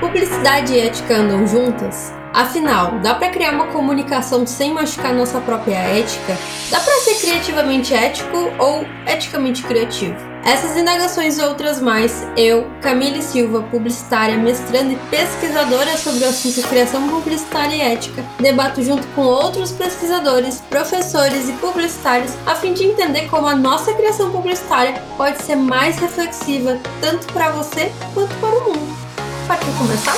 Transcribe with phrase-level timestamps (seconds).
[0.00, 2.10] Publicidade e ética andam juntas?
[2.32, 6.38] Afinal, dá para criar uma comunicação sem machucar nossa própria ética?
[6.70, 10.16] Dá para ser criativamente ético ou eticamente criativo?
[10.42, 16.66] Essas indagações e outras mais, eu, Camille Silva, publicitária, mestranda e pesquisadora sobre o assunto
[16.66, 22.84] criação publicitária e ética, debato junto com outros pesquisadores, professores e publicitários a fim de
[22.84, 28.56] entender como a nossa criação publicitária pode ser mais reflexiva tanto para você quanto para
[28.56, 29.09] o mundo.
[29.50, 30.16] Para começar?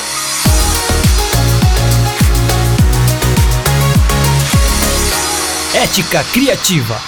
[5.75, 7.01] Ética Criativa.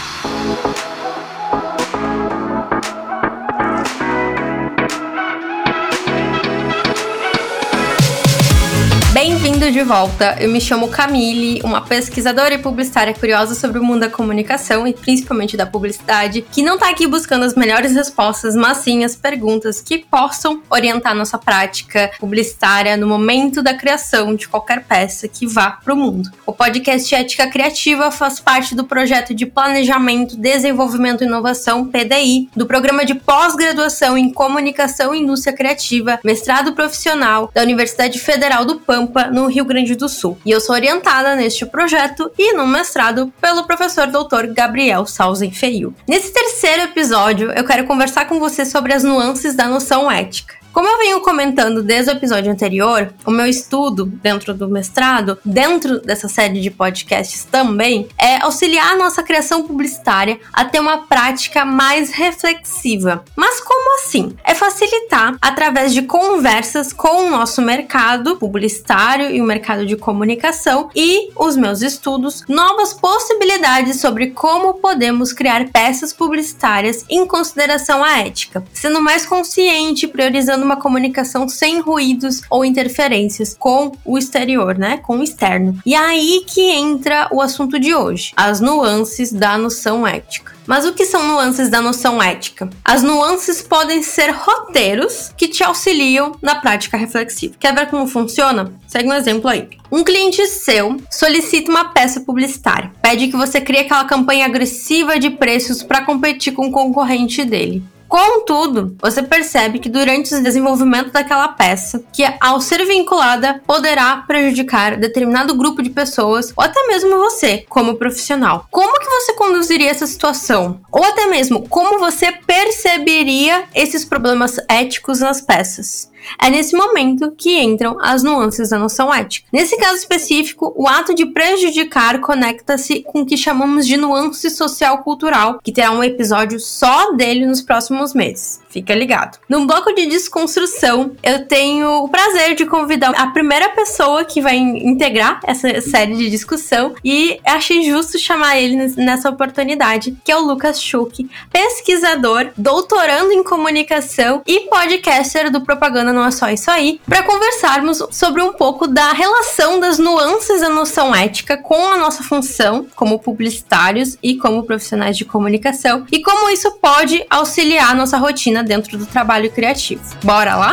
[9.64, 10.36] Bem-vindo de volta.
[10.38, 14.92] Eu me chamo Camille, uma pesquisadora e publicitária curiosa sobre o mundo da comunicação e
[14.92, 19.80] principalmente da publicidade, que não tá aqui buscando as melhores respostas, mas sim as perguntas
[19.80, 25.70] que possam orientar nossa prática publicitária no momento da criação de qualquer peça que vá
[25.70, 26.30] para o mundo.
[26.45, 32.66] O podcast Ética Criativa faz parte do projeto de Planejamento, Desenvolvimento e Inovação PDI, do
[32.66, 39.29] programa de pós-graduação em Comunicação e Indústria Criativa, mestrado profissional da Universidade Federal do Pampa,
[39.29, 40.37] no Rio Grande do Sul.
[40.45, 45.95] E eu sou orientada neste projeto e no mestrado pelo professor doutor Gabriel Sausen Feio.
[46.09, 50.63] Nesse terceiro episódio, eu quero conversar com você sobre as nuances da noção ética.
[50.74, 56.00] Como eu venho comentando desde o episódio anterior, o meu estudo dentro do mestrado, dentro
[56.00, 61.64] dessa série de podcasts também, é auxiliar a nossa criação publicitária a ter uma prática
[61.64, 63.24] mais reflexiva.
[63.36, 64.34] Mas como assim?
[64.42, 70.91] É facilitar através de conversas com o nosso mercado publicitário e o mercado de comunicação
[70.92, 78.19] e os meus estudos, novas possibilidades sobre como podemos criar peças publicitárias em consideração à
[78.19, 84.98] ética, sendo mais consciente, priorizando uma comunicação sem ruídos ou interferências com o exterior, né?
[84.98, 85.78] Com o externo.
[85.84, 90.54] E aí que entra o assunto de hoje: as nuances da noção ética.
[90.66, 92.70] Mas o que são nuances da noção ética?
[92.84, 97.54] As nuances podem ser roteiros que te auxiliam na prática reflexiva.
[97.58, 98.72] Quer ver como funciona?
[98.86, 99.69] Segue um exemplo aí.
[99.92, 105.31] Um cliente seu solicita uma peça publicitária, pede que você crie aquela campanha agressiva de
[105.31, 107.84] preços para competir com o concorrente dele.
[108.14, 114.97] Contudo, você percebe que durante o desenvolvimento daquela peça, que ao ser vinculada poderá prejudicar
[114.97, 118.69] determinado grupo de pessoas ou até mesmo você, como profissional.
[118.70, 120.80] Como que você conduziria essa situação?
[120.92, 126.08] Ou até mesmo como você perceberia esses problemas éticos nas peças?
[126.40, 129.46] É nesse momento que entram as nuances da noção ética.
[129.52, 135.60] Nesse caso específico, o ato de prejudicar conecta-se com o que chamamos de nuance social-cultural,
[135.62, 138.63] que terá um episódio só dele nos próximos meses.
[138.74, 139.38] Fica ligado.
[139.48, 144.56] No bloco de desconstrução, eu tenho o prazer de convidar a primeira pessoa que vai
[144.56, 150.44] integrar essa série de discussão e achei justo chamar ele nessa oportunidade, que é o
[150.44, 157.00] Lucas Schuch, pesquisador, doutorando em comunicação e podcaster do Propaganda Não É Só Isso Aí,
[157.06, 162.24] para conversarmos sobre um pouco da relação das nuances da noção ética com a nossa
[162.24, 168.18] função como publicitários e como profissionais de comunicação e como isso pode auxiliar a nossa
[168.18, 170.02] rotina dentro do trabalho criativo.
[170.22, 170.72] Bora lá?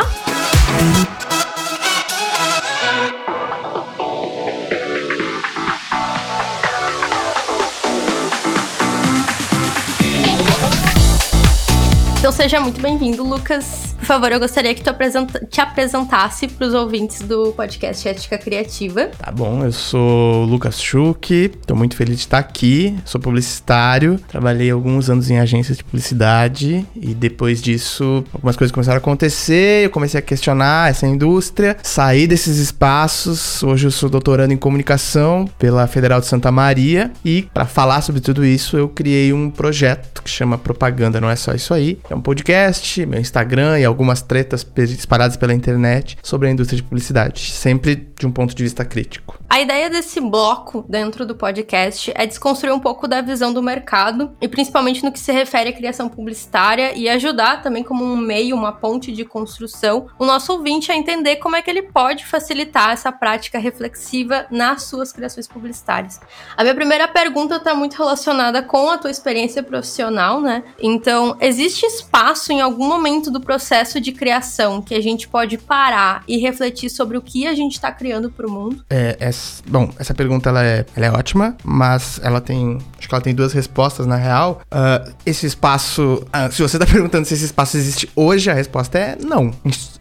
[12.22, 13.96] Então seja muito bem-vindo, Lucas.
[13.98, 18.38] Por favor, eu gostaria que tu apresenta te apresentasse para os ouvintes do podcast Ética
[18.38, 19.06] Criativa.
[19.18, 24.20] Tá bom, eu sou o Lucas Schuch, estou muito feliz de estar aqui, sou publicitário,
[24.28, 29.84] trabalhei alguns anos em agências de publicidade e depois disso algumas coisas começaram a acontecer,
[29.84, 35.48] eu comecei a questionar essa indústria, saí desses espaços, hoje eu sou doutorando em comunicação
[35.58, 40.22] pela Federal de Santa Maria e para falar sobre tudo isso eu criei um projeto
[40.22, 44.20] que chama Propaganda Não É Só Isso Aí, é um podcast, meu Instagram e algumas
[44.20, 48.84] tretas espalhadas pela internet sobre a indústria de publicidade, sempre de um ponto de vista
[48.84, 49.41] crítico.
[49.52, 54.34] A ideia desse bloco dentro do podcast é desconstruir um pouco da visão do mercado
[54.40, 58.56] e principalmente no que se refere à criação publicitária e ajudar também como um meio,
[58.56, 62.92] uma ponte de construção, o nosso ouvinte a entender como é que ele pode facilitar
[62.92, 66.18] essa prática reflexiva nas suas criações publicitárias.
[66.56, 70.64] A minha primeira pergunta está muito relacionada com a tua experiência profissional, né?
[70.80, 76.24] Então, existe espaço em algum momento do processo de criação que a gente pode parar
[76.26, 78.82] e refletir sobre o que a gente está criando para o mundo?
[78.88, 79.18] É,
[79.66, 83.34] bom, essa pergunta ela é, ela é ótima, mas ela tem, acho que ela tem
[83.34, 84.60] duas respostas na real.
[84.70, 88.98] Uh, esse espaço, uh, se você está perguntando se esse espaço existe hoje, a resposta
[88.98, 89.52] é não.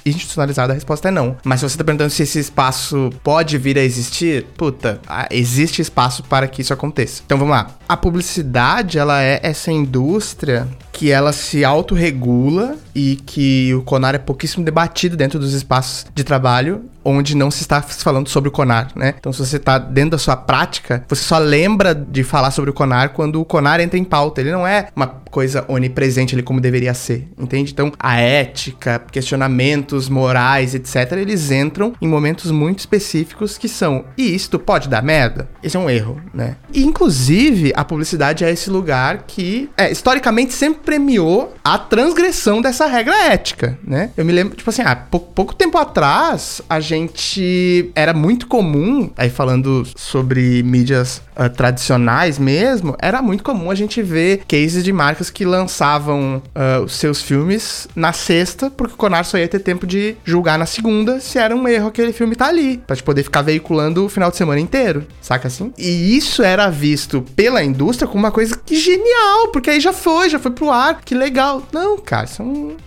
[0.06, 1.38] Institucionalizado, a resposta é não.
[1.44, 5.00] Mas se você está perguntando se esse espaço pode vir a existir, puta,
[5.30, 7.22] existe espaço para que isso aconteça.
[7.26, 7.72] Então vamos lá.
[7.88, 14.20] A publicidade, ela é essa indústria que ela se autorregula e que o CONAR é
[14.20, 18.90] pouquíssimo debatido dentro dos espaços de trabalho onde não se está falando sobre o CONAR,
[18.96, 19.16] né?
[19.18, 22.74] Então, se você está dentro da sua prática, você só lembra de falar sobre o
[22.74, 24.42] CONAR quando o CONAR entra em pauta.
[24.42, 27.72] Ele não é uma coisa onipresente ali como deveria ser, entende?
[27.72, 34.36] Então, a ética, questionamentos morais, etc., eles entram em momentos muito específicos que são, e
[34.36, 35.50] isto pode dar merda?
[35.64, 36.58] Esse é um erro, né?
[36.74, 42.86] E, inclusive, a publicidade é esse lugar que, é, historicamente, sempre premiou a transgressão dessa
[42.86, 44.12] regra ética, né?
[44.18, 49.10] Eu me lembro, tipo assim, há pouco, pouco tempo atrás, a gente era muito comum,
[49.18, 54.92] aí falando sobre mídias uh, tradicionais mesmo, era muito comum a gente ver cases de
[55.30, 59.86] que lançavam uh, os seus filmes na sexta, porque o Conar só ia ter tempo
[59.86, 63.24] de julgar na segunda se era um erro aquele filme tá ali, pra te poder
[63.24, 65.74] ficar veiculando o final de semana inteiro, saca assim?
[65.78, 70.30] E isso era visto pela indústria como uma coisa que genial, porque aí já foi,
[70.30, 71.64] já foi pro ar, que legal.
[71.72, 72.78] Não, cara, isso é um,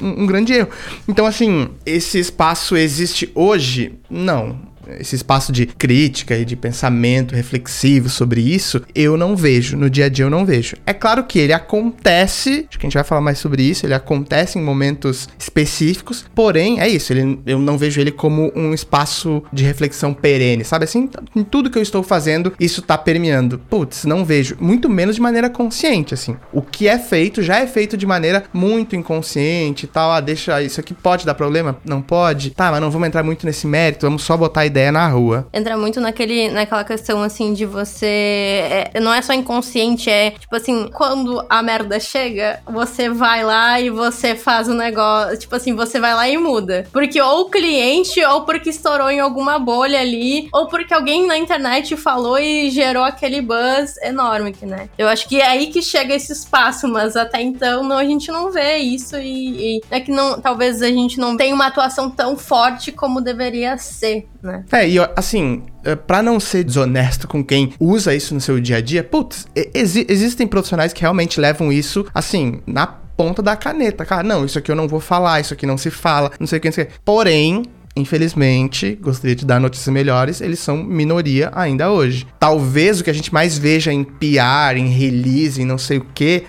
[0.00, 0.68] um, um grande erro.
[1.08, 3.98] Então, assim, esse espaço existe hoje?
[4.10, 9.76] Não esse espaço de crítica e de pensamento reflexivo sobre isso, eu não vejo.
[9.76, 10.76] No dia a dia eu não vejo.
[10.86, 13.94] É claro que ele acontece, acho que a gente vai falar mais sobre isso, ele
[13.94, 19.42] acontece em momentos específicos, porém, é isso, ele, eu não vejo ele como um espaço
[19.52, 21.08] de reflexão perene, sabe assim?
[21.34, 23.58] Em tudo que eu estou fazendo, isso tá permeando.
[23.58, 26.36] Putz, não vejo, muito menos de maneira consciente, assim.
[26.52, 30.12] O que é feito já é feito de maneira muito inconsciente e tal.
[30.12, 31.78] Ah, deixa, isso aqui pode dar problema?
[31.84, 32.50] Não pode?
[32.50, 35.46] Tá, mas não vamos entrar muito nesse mérito, vamos só botar a ideia na rua.
[35.52, 38.90] Entra muito naquele, naquela questão, assim, de você...
[38.92, 43.80] É, não é só inconsciente, é, tipo assim, quando a merda chega, você vai lá
[43.80, 45.38] e você faz o um negócio...
[45.38, 46.86] Tipo assim, você vai lá e muda.
[46.92, 51.38] Porque ou o cliente, ou porque estourou em alguma bolha ali, ou porque alguém na
[51.38, 54.88] internet falou e gerou aquele buzz enorme, né?
[54.98, 58.30] Eu acho que é aí que chega esse espaço, mas até então não, a gente
[58.32, 62.10] não vê isso e, e é que não, talvez a gente não tenha uma atuação
[62.10, 64.63] tão forte como deveria ser, né?
[64.72, 68.76] É, e assim, é, para não ser desonesto com quem usa isso no seu dia
[68.76, 74.04] a dia, putz, exi existem profissionais que realmente levam isso, assim, na ponta da caneta.
[74.04, 76.58] Cara, não, isso aqui eu não vou falar, isso aqui não se fala, não sei
[76.58, 76.92] o que, não sei o que.
[77.04, 77.62] Porém,
[77.96, 82.26] infelizmente, gostaria de dar notícias melhores, eles são minoria ainda hoje.
[82.38, 86.06] Talvez o que a gente mais veja em PR, em release, em não sei o
[86.14, 86.44] que,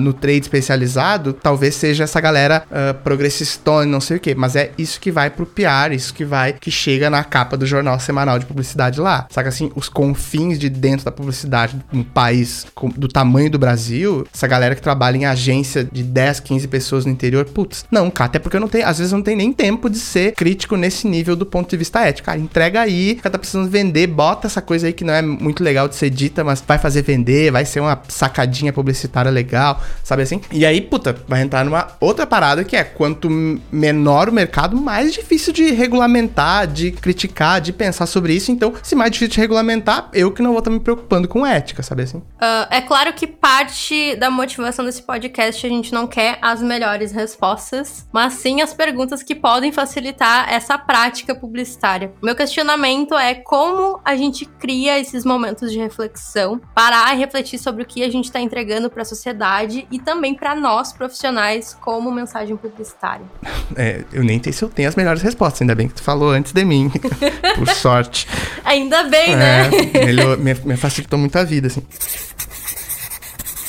[0.00, 5.00] no trade especializado, talvez seja essa galera uh, não sei o que, mas é isso
[5.00, 8.46] que vai pro PR, isso que vai, que chega na capa do jornal semanal de
[8.46, 9.26] publicidade lá.
[9.30, 14.26] Saca assim, os confins de dentro da publicidade um país com, do tamanho do Brasil,
[14.32, 18.30] essa galera que trabalha em agência de 10, 15 pessoas no interior, putz, não, cara,
[18.30, 21.06] até porque eu não tenho, às vezes não tem nem tempo de ser crítico nesse
[21.06, 22.26] nível do ponto de vista ético.
[22.26, 25.62] Cara, entrega aí, cara tá precisando vender, bota essa coisa aí que não é muito
[25.62, 30.22] legal de ser dita, mas vai fazer vender, vai ser uma sacadinha publicitária legal, sabe
[30.22, 30.40] assim?
[30.50, 33.28] E aí, puta, vai entrar numa outra parada que é quanto
[33.70, 38.50] menor o mercado, mais difícil de regulamentar, de criticar, de pensar sobre isso.
[38.50, 41.82] Então, se mais difícil de regulamentar, eu que não vou estar me preocupando com ética,
[41.82, 42.18] sabe assim?
[42.18, 47.12] Uh, é claro que parte da motivação desse podcast a gente não quer as melhores
[47.12, 52.12] respostas, mas sim as perguntas que podem facilitar essa essa prática publicitária.
[52.22, 57.82] Meu questionamento é como a gente cria esses momentos de reflexão, parar e refletir sobre
[57.82, 62.12] o que a gente está entregando para a sociedade e também para nós profissionais como
[62.12, 63.26] mensagem publicitária.
[63.74, 66.30] É, eu nem sei se eu tenho as melhores respostas, ainda bem que tu falou
[66.30, 66.88] antes de mim,
[67.58, 68.28] por sorte.
[68.64, 69.66] Ainda bem, né?
[69.66, 70.04] é, né?
[70.04, 71.82] Melhor, me, me facilitou muito a vida, assim.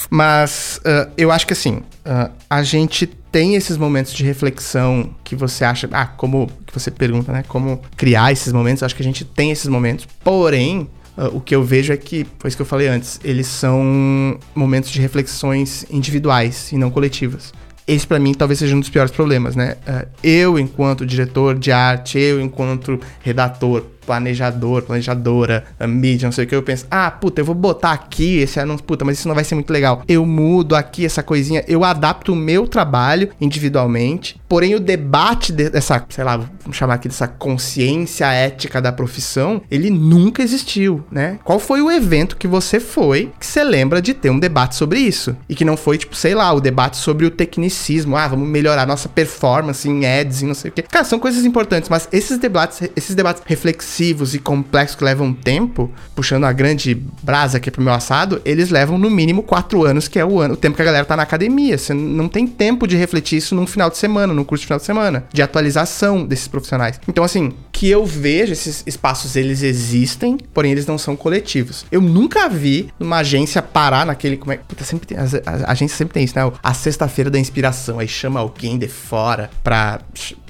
[0.08, 5.36] Mas uh, eu acho que assim, uh, a gente tem esses momentos de reflexão que
[5.36, 7.44] você acha, ah, como que você pergunta, né?
[7.48, 8.84] Como criar esses momentos?
[8.84, 10.06] Acho que a gente tem esses momentos.
[10.24, 13.48] Porém, uh, o que eu vejo é que, foi isso que eu falei antes, eles
[13.48, 17.54] são momentos de reflexões individuais e não coletivas
[17.88, 19.76] esse para mim talvez seja um dos piores problemas, né?
[20.24, 26.56] Eu, enquanto diretor de arte, eu, enquanto redator, planejador, planejadora, mídia, não sei o que,
[26.56, 29.44] eu penso, ah, puta, eu vou botar aqui esse anúncio, puta, mas isso não vai
[29.44, 30.04] ser muito legal.
[30.08, 36.06] Eu mudo aqui essa coisinha, eu adapto o meu trabalho individualmente Porém, o debate dessa,
[36.10, 41.40] sei lá, vamos chamar aqui dessa consciência ética da profissão, ele nunca existiu, né?
[41.42, 45.00] Qual foi o evento que você foi que você lembra de ter um debate sobre
[45.00, 45.38] isso?
[45.48, 48.86] E que não foi, tipo, sei lá, o debate sobre o tecnicismo, ah, vamos melhorar
[48.86, 50.82] nossa performance em ads e não sei o quê.
[50.82, 55.90] Cara, são coisas importantes, mas esses debates, esses debates reflexivos e complexos que levam tempo,
[56.14, 56.94] puxando a grande
[57.24, 60.56] brasa aqui pro meu assado, eles levam no mínimo quatro anos, que é o ano,
[60.56, 61.78] o tempo que a galera tá na academia.
[61.78, 64.80] Você não tem tempo de refletir isso num final de semana, num curso de final
[64.80, 67.00] de semana, de atualização desses profissionais.
[67.08, 71.84] Então, assim, que eu vejo esses espaços, eles existem, porém eles não são coletivos.
[71.92, 74.38] Eu nunca vi uma agência parar naquele.
[74.38, 76.52] Como é, puta, sempre tem, a, a, a agência sempre tem isso, né?
[76.62, 77.98] A sexta-feira da inspiração.
[77.98, 80.00] Aí chama alguém de fora pra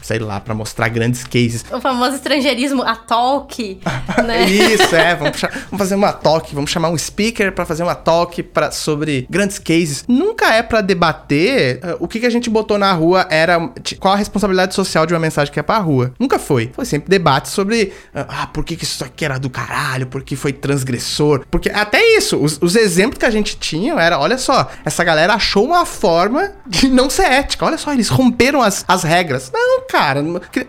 [0.02, 1.64] sei lá, para mostrar grandes cases.
[1.72, 3.80] O famoso estrangeirismo, a talk,
[4.26, 4.46] né?
[4.50, 5.16] Isso, é.
[5.16, 9.28] Vamos, vamos, fazer uma talk, vamos chamar um speaker para fazer uma talk pra, sobre
[9.30, 10.04] grandes cases.
[10.08, 13.60] Nunca é para debater uh, o que, que a gente botou na rua era.
[14.00, 16.14] Qual a responsabilidade social de uma mensagem que é pra rua.
[16.20, 16.72] Nunca foi.
[16.74, 17.94] Foi sempre debate sobre.
[18.14, 20.08] Uh, ah, por que, que isso aqui era do caralho?
[20.08, 21.46] Por que foi transgressor?
[21.50, 25.34] Porque até isso, os, os exemplos que a gente tinha era: olha só, essa galera
[25.34, 27.66] achou uma forma de não ser ética.
[27.66, 29.52] Olha só, eles romperam as, as regras.
[29.54, 30.24] Não, cara,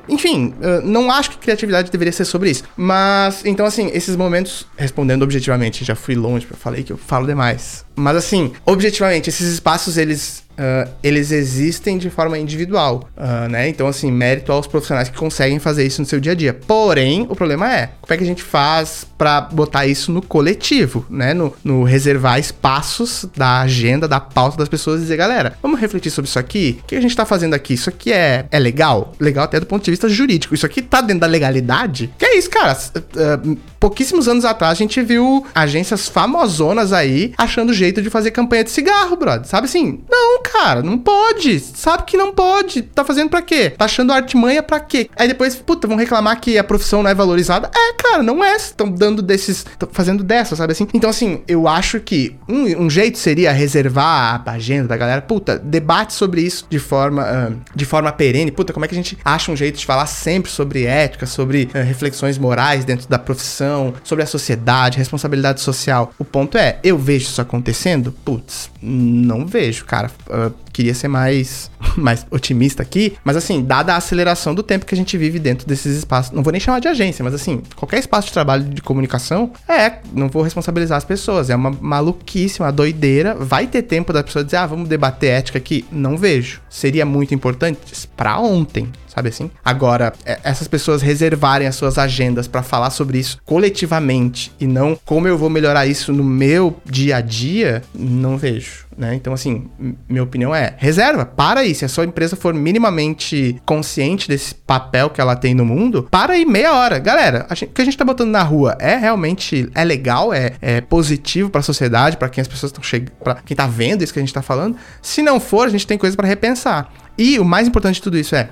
[0.09, 0.54] enfim,
[0.85, 2.64] não acho que criatividade deveria ser sobre isso.
[2.76, 7.85] Mas, então, assim, esses momentos, respondendo objetivamente, já fui longe, falei que eu falo demais.
[7.97, 13.68] Mas, assim, objetivamente, esses espaços, eles Uh, eles existem de forma individual, uh, né?
[13.68, 16.52] Então, assim, mérito aos profissionais que conseguem fazer isso no seu dia a dia.
[16.52, 21.07] Porém, o problema é, como é que a gente faz para botar isso no coletivo,
[21.09, 21.33] né?
[21.33, 26.11] No, no, reservar espaços da agenda, da pauta das pessoas e dizer, galera, vamos refletir
[26.11, 26.81] sobre isso aqui?
[26.83, 27.73] O que a gente tá fazendo aqui?
[27.73, 29.12] Isso aqui é, é legal?
[29.19, 30.54] Legal até do ponto de vista jurídico.
[30.54, 32.12] Isso aqui tá dentro da legalidade?
[32.19, 32.76] Que é isso, cara?
[32.97, 38.64] Uh, pouquíssimos anos atrás a gente viu agências famosonas aí achando jeito de fazer campanha
[38.64, 39.47] de cigarro, brother.
[39.47, 40.00] Sabe assim?
[40.11, 41.61] Não, cara, não pode.
[41.61, 42.83] Sabe que não pode.
[42.83, 43.71] Tá fazendo pra quê?
[43.71, 45.09] Tá achando artimanha pra quê?
[45.16, 47.71] Aí depois, puta, vão reclamar que a profissão não é valorizada.
[47.75, 48.56] É, cara, não é.
[48.56, 49.59] Estão dando desses.
[49.59, 50.87] Estão fazendo dessa, sabe assim?
[50.92, 55.23] Então, assim, eu acho que um, um, jeito seria reservar a agenda da galera.
[55.23, 58.50] Puta, debate sobre isso de forma, uh, de forma perene.
[58.50, 61.68] Puta, como é que a gente acha um jeito de falar sempre sobre ética, sobre
[61.75, 66.12] uh, reflexões morais dentro da profissão, sobre a sociedade, responsabilidade social?
[66.18, 68.12] O ponto é, eu vejo isso acontecendo?
[68.25, 70.11] Putz, não vejo, cara.
[70.28, 74.95] Uh, queria ser mais, mais otimista aqui, mas assim, dada a aceleração do tempo que
[74.95, 77.99] a gente vive dentro desses espaços, não vou nem chamar de agência, mas assim, qualquer
[77.99, 82.73] espaço de trabalho de comunicação, é, não vou responsabilizar as pessoas, é uma maluquice, uma
[82.73, 85.85] doideira, vai ter tempo da pessoa dizer, ah, vamos debater ética aqui?
[85.91, 86.61] Não vejo.
[86.69, 87.79] Seria muito importante
[88.17, 89.50] para ontem, sabe assim?
[89.64, 94.99] Agora, é, essas pessoas reservarem as suas agendas para falar sobre isso coletivamente e não
[95.04, 99.14] como eu vou melhorar isso no meu dia a dia, não vejo, né?
[99.14, 99.69] Então, assim,
[100.09, 101.75] minha opinião é: reserva, para aí.
[101.75, 106.33] Se a sua empresa for minimamente consciente desse papel que ela tem no mundo, para
[106.33, 106.99] aí meia hora.
[106.99, 110.52] Galera, gente, o que a gente tá botando na rua é realmente é legal, é,
[110.61, 114.02] é positivo para a sociedade, para quem as pessoas estão chegando, para quem tá vendo
[114.02, 114.76] isso que a gente tá falando.
[115.00, 116.90] Se não for, a gente tem coisa para repensar.
[117.16, 118.49] E o mais importante de tudo isso é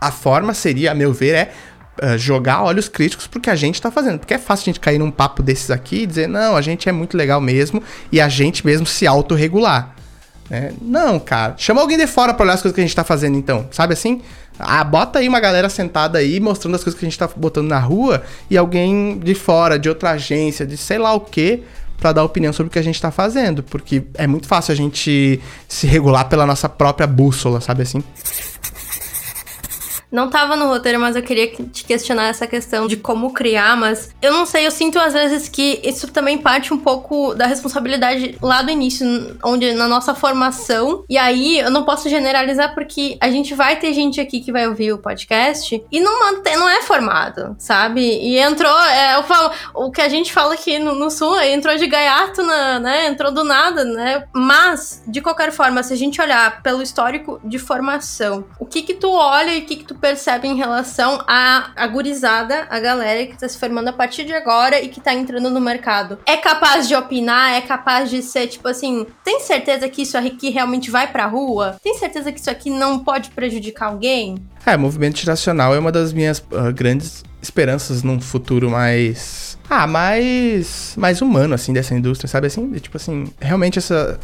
[0.00, 1.52] a forma seria, a meu ver, é
[2.02, 4.18] uh, jogar olhos críticos pro que a gente tá fazendo.
[4.18, 6.88] Porque é fácil a gente cair num papo desses aqui e dizer, não, a gente
[6.88, 9.94] é muito legal mesmo e a gente mesmo se autorregular.
[10.48, 10.72] Né?
[10.82, 11.54] Não, cara.
[11.56, 13.68] Chama alguém de fora pra olhar as coisas que a gente tá fazendo, então.
[13.70, 14.20] Sabe assim?
[14.58, 17.68] Ah, bota aí uma galera sentada aí mostrando as coisas que a gente tá botando
[17.68, 21.62] na rua e alguém de fora, de outra agência, de sei lá o que,
[21.98, 23.62] para dar opinião sobre o que a gente tá fazendo.
[23.62, 28.02] Porque é muito fácil a gente se regular pela nossa própria bússola, sabe assim?
[30.10, 34.14] Não tava no roteiro, mas eu queria te questionar essa questão de como criar, mas
[34.20, 38.36] eu não sei, eu sinto às vezes que isso também parte um pouco da responsabilidade
[38.42, 39.06] lá do início,
[39.44, 41.04] onde na nossa formação.
[41.08, 44.66] E aí eu não posso generalizar porque a gente vai ter gente aqui que vai
[44.66, 48.00] ouvir o podcast e não mantém, não é formado, sabe?
[48.00, 51.76] E entrou, é, eu falo, o que a gente fala aqui no, no sul, entrou
[51.76, 53.06] de gaiato, na, né?
[53.06, 54.24] Entrou do nada, né?
[54.32, 58.94] Mas, de qualquer forma, se a gente olhar pelo histórico de formação, o que que
[58.94, 63.26] tu olha e o que que tu percebe em relação à a gurizada, a galera
[63.26, 66.18] que tá se formando a partir de agora e que tá entrando no mercado?
[66.26, 67.52] É capaz de opinar?
[67.52, 71.76] É capaz de ser, tipo assim, tem certeza que isso aqui realmente vai pra rua?
[71.82, 74.36] Tem certeza que isso aqui não pode prejudicar alguém?
[74.64, 80.94] É, movimento geracional é uma das minhas uh, grandes esperanças num futuro mais ah, mais,
[80.96, 82.68] mais humano, assim, dessa indústria, sabe assim?
[82.72, 84.18] Tipo assim, realmente essa,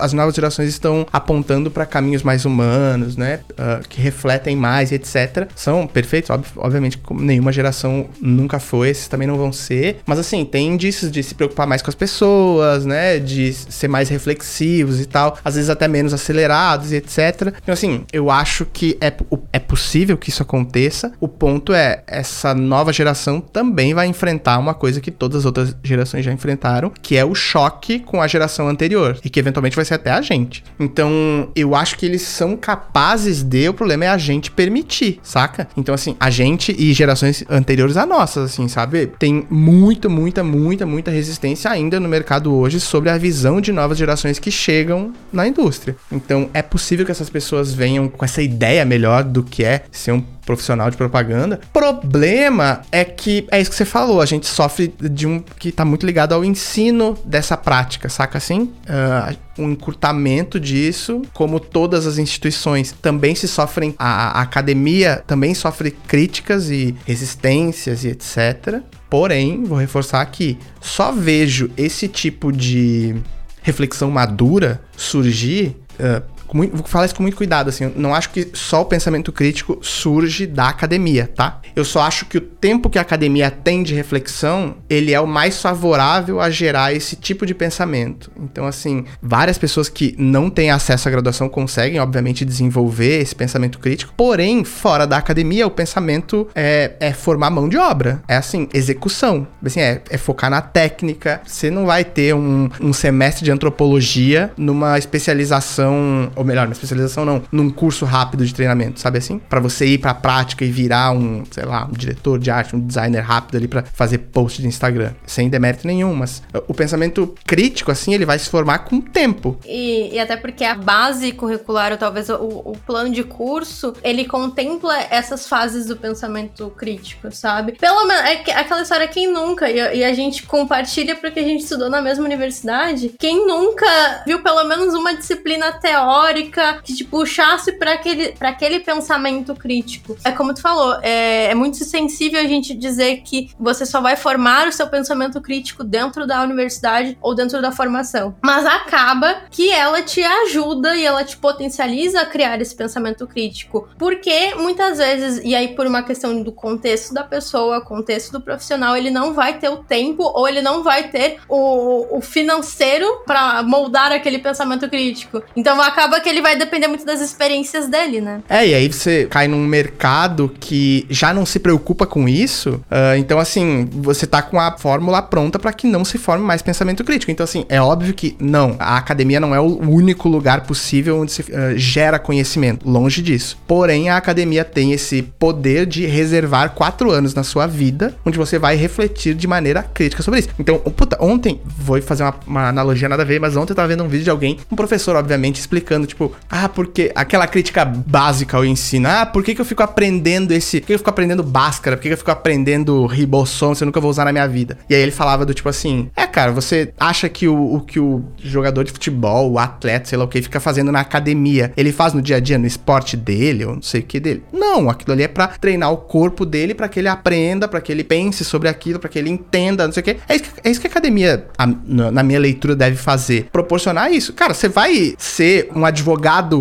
[0.00, 3.38] as novas gerações estão apontando para caminhos mais humanos, né?
[3.52, 5.48] Uh, que refletem mais, etc.
[5.54, 10.00] São perfeitos, ob obviamente, nenhuma geração nunca foi, esses também não vão ser.
[10.04, 13.20] Mas assim, tem indícios de se preocupar mais com as pessoas, né?
[13.20, 15.38] De ser mais reflexivos e tal.
[15.44, 17.54] Às vezes até menos acelerados e etc.
[17.62, 19.12] Então, assim, eu acho que é,
[19.52, 21.12] é possível que isso aconteça.
[21.20, 25.76] O ponto é, essa nova geração também vai enfrentar uma coisa que todas as outras
[25.82, 29.18] gerações já enfrentaram, que é o choque com a geração anterior.
[29.24, 30.64] E que eventualmente vai ser até a gente.
[30.78, 33.68] Então, eu acho que eles são capazes de.
[33.68, 35.68] O problema é a gente permitir, saca?
[35.76, 39.06] Então, assim, a gente e gerações anteriores a nossas, assim, sabe?
[39.18, 43.98] Tem muita, muita, muita, muita resistência ainda no mercado hoje sobre a visão de novas
[43.98, 45.96] gerações que chegam na indústria.
[46.10, 50.12] Então, é possível que essas pessoas venham com essa ideia melhor do que é ser
[50.12, 51.60] um profissional de propaganda.
[51.74, 55.84] Problema é que é isso que você falou, a gente sofre de um que tá
[55.84, 58.72] muito ligado ao ensino dessa prática, saca assim?
[58.88, 65.52] Uh, um encurtamento disso, como todas as instituições também se sofrem, a, a academia também
[65.52, 68.80] sofre críticas e resistências e etc.
[69.10, 73.16] Porém, vou reforçar aqui, só vejo esse tipo de
[73.62, 77.92] reflexão madura surgir uh, vou falar isso com muito cuidado, assim.
[77.96, 81.60] Não acho que só o pensamento crítico surge da academia, tá?
[81.74, 85.26] Eu só acho que o tempo que a academia tem de reflexão, ele é o
[85.26, 88.30] mais favorável a gerar esse tipo de pensamento.
[88.38, 93.78] Então, assim, várias pessoas que não têm acesso à graduação conseguem, obviamente, desenvolver esse pensamento
[93.78, 94.12] crítico.
[94.16, 98.22] Porém, fora da academia, o pensamento é, é formar mão de obra.
[98.26, 99.46] É assim, execução.
[99.64, 101.40] Assim, é, é focar na técnica.
[101.44, 107.24] Você não vai ter um, um semestre de antropologia numa especialização ou melhor, na especialização
[107.24, 109.40] não, num curso rápido de treinamento, sabe assim?
[109.40, 112.80] Para você ir pra prática e virar um, sei lá, um diretor de arte, um
[112.80, 115.12] designer rápido ali para fazer post de Instagram.
[115.26, 119.58] Sem demérito nenhum, mas o pensamento crítico, assim, ele vai se formar com o tempo.
[119.66, 124.24] E, e até porque a base curricular, ou talvez o, o plano de curso, ele
[124.24, 127.72] contempla essas fases do pensamento crítico, sabe?
[127.72, 131.64] Pelo menos, é aquela história, quem nunca, e, e a gente compartilha porque a gente
[131.64, 137.04] estudou na mesma universidade, quem nunca viu pelo menos uma disciplina teórica histórica que te
[137.04, 140.16] puxasse para aquele, aquele pensamento crítico.
[140.24, 144.16] É como tu falou, é, é muito sensível a gente dizer que você só vai
[144.16, 148.36] formar o seu pensamento crítico dentro da universidade ou dentro da formação.
[148.42, 153.88] Mas acaba que ela te ajuda e ela te potencializa a criar esse pensamento crítico.
[153.98, 158.96] Porque muitas vezes, e aí por uma questão do contexto da pessoa, contexto do profissional,
[158.96, 163.62] ele não vai ter o tempo ou ele não vai ter o, o financeiro para
[163.62, 165.42] moldar aquele pensamento crítico.
[165.56, 168.40] Então acaba que ele vai depender muito das experiências dele, né?
[168.48, 172.80] É, e aí você cai num mercado que já não se preocupa com isso.
[172.90, 176.62] Uh, então, assim, você tá com a fórmula pronta para que não se forme mais
[176.62, 177.30] pensamento crítico.
[177.30, 181.32] Então, assim, é óbvio que não, a academia não é o único lugar possível onde
[181.32, 182.88] se uh, gera conhecimento.
[182.88, 183.58] Longe disso.
[183.66, 188.58] Porém, a academia tem esse poder de reservar quatro anos na sua vida, onde você
[188.58, 190.48] vai refletir de maneira crítica sobre isso.
[190.58, 193.88] Então, puta, ontem, vou fazer uma, uma analogia nada a ver, mas ontem eu tava
[193.88, 198.56] vendo um vídeo de alguém, um professor, obviamente, explicando tipo, ah, porque aquela crítica básica
[198.56, 201.42] ao ensino, ah, por que, que eu fico aprendendo esse, por que eu fico aprendendo
[201.42, 204.46] Bhaskara, por que, que eu fico aprendendo Ribossom se eu nunca vou usar na minha
[204.46, 204.78] vida?
[204.88, 208.00] E aí ele falava do tipo assim, é, cara, você acha que o, o que
[208.00, 211.92] o jogador de futebol, o atleta, sei lá o que, fica fazendo na academia, ele
[211.92, 214.42] faz no dia a dia, no esporte dele, ou não sei o que dele?
[214.52, 217.92] Não, aquilo ali é pra treinar o corpo dele, para que ele aprenda, para que
[217.92, 220.16] ele pense sobre aquilo, para que ele entenda, não sei o que.
[220.28, 223.48] É isso que, é isso que a academia, a, na minha leitura, deve fazer.
[223.52, 224.32] Proporcionar isso.
[224.32, 225.97] Cara, você vai ser um advogado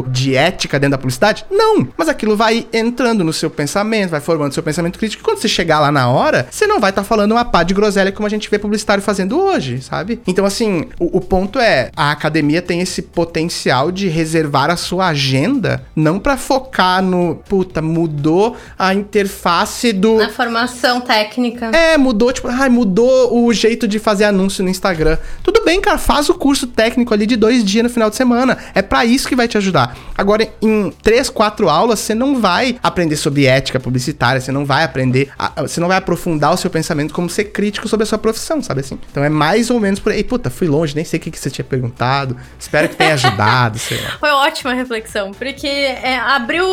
[0.08, 1.45] de ética dentro da publicidade?
[1.50, 1.88] Não.
[1.97, 5.21] Mas aquilo vai entrando no seu pensamento, vai formando seu pensamento crítico.
[5.21, 7.63] E quando você chegar lá na hora, você não vai estar tá falando uma pá
[7.63, 10.21] de groselha como a gente vê publicitário fazendo hoje, sabe?
[10.28, 15.08] Então, assim, o, o ponto é: a academia tem esse potencial de reservar a sua
[15.08, 20.17] agenda, não para focar no, puta, mudou a interface do.
[20.17, 21.67] Na formação técnica.
[21.67, 25.17] É, mudou, tipo, ai, mudou o jeito de fazer anúncio no Instagram.
[25.43, 28.58] Tudo bem, cara, faz o curso técnico ali de dois dias no final de semana.
[28.73, 29.96] É para isso isso que vai te ajudar.
[30.18, 34.84] Agora, em três, quatro aulas, você não vai aprender sobre ética publicitária, você não vai
[34.84, 38.18] aprender, a, você não vai aprofundar o seu pensamento como ser crítico sobre a sua
[38.18, 38.98] profissão, sabe assim?
[39.12, 40.24] Então é mais ou menos por aí.
[40.24, 42.38] Puta, fui longe, nem sei o que, que você tinha perguntado.
[42.58, 44.18] Espero que tenha ajudado, sei lá.
[44.20, 46.66] Foi ótima reflexão, porque é, abriu,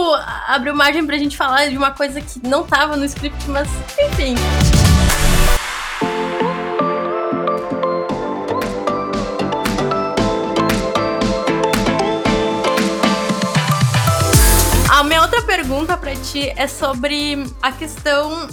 [0.48, 4.34] abriu margem pra gente falar de uma coisa que não tava no script, mas enfim.
[15.34, 18.48] Outra pergunta para ti é sobre a questão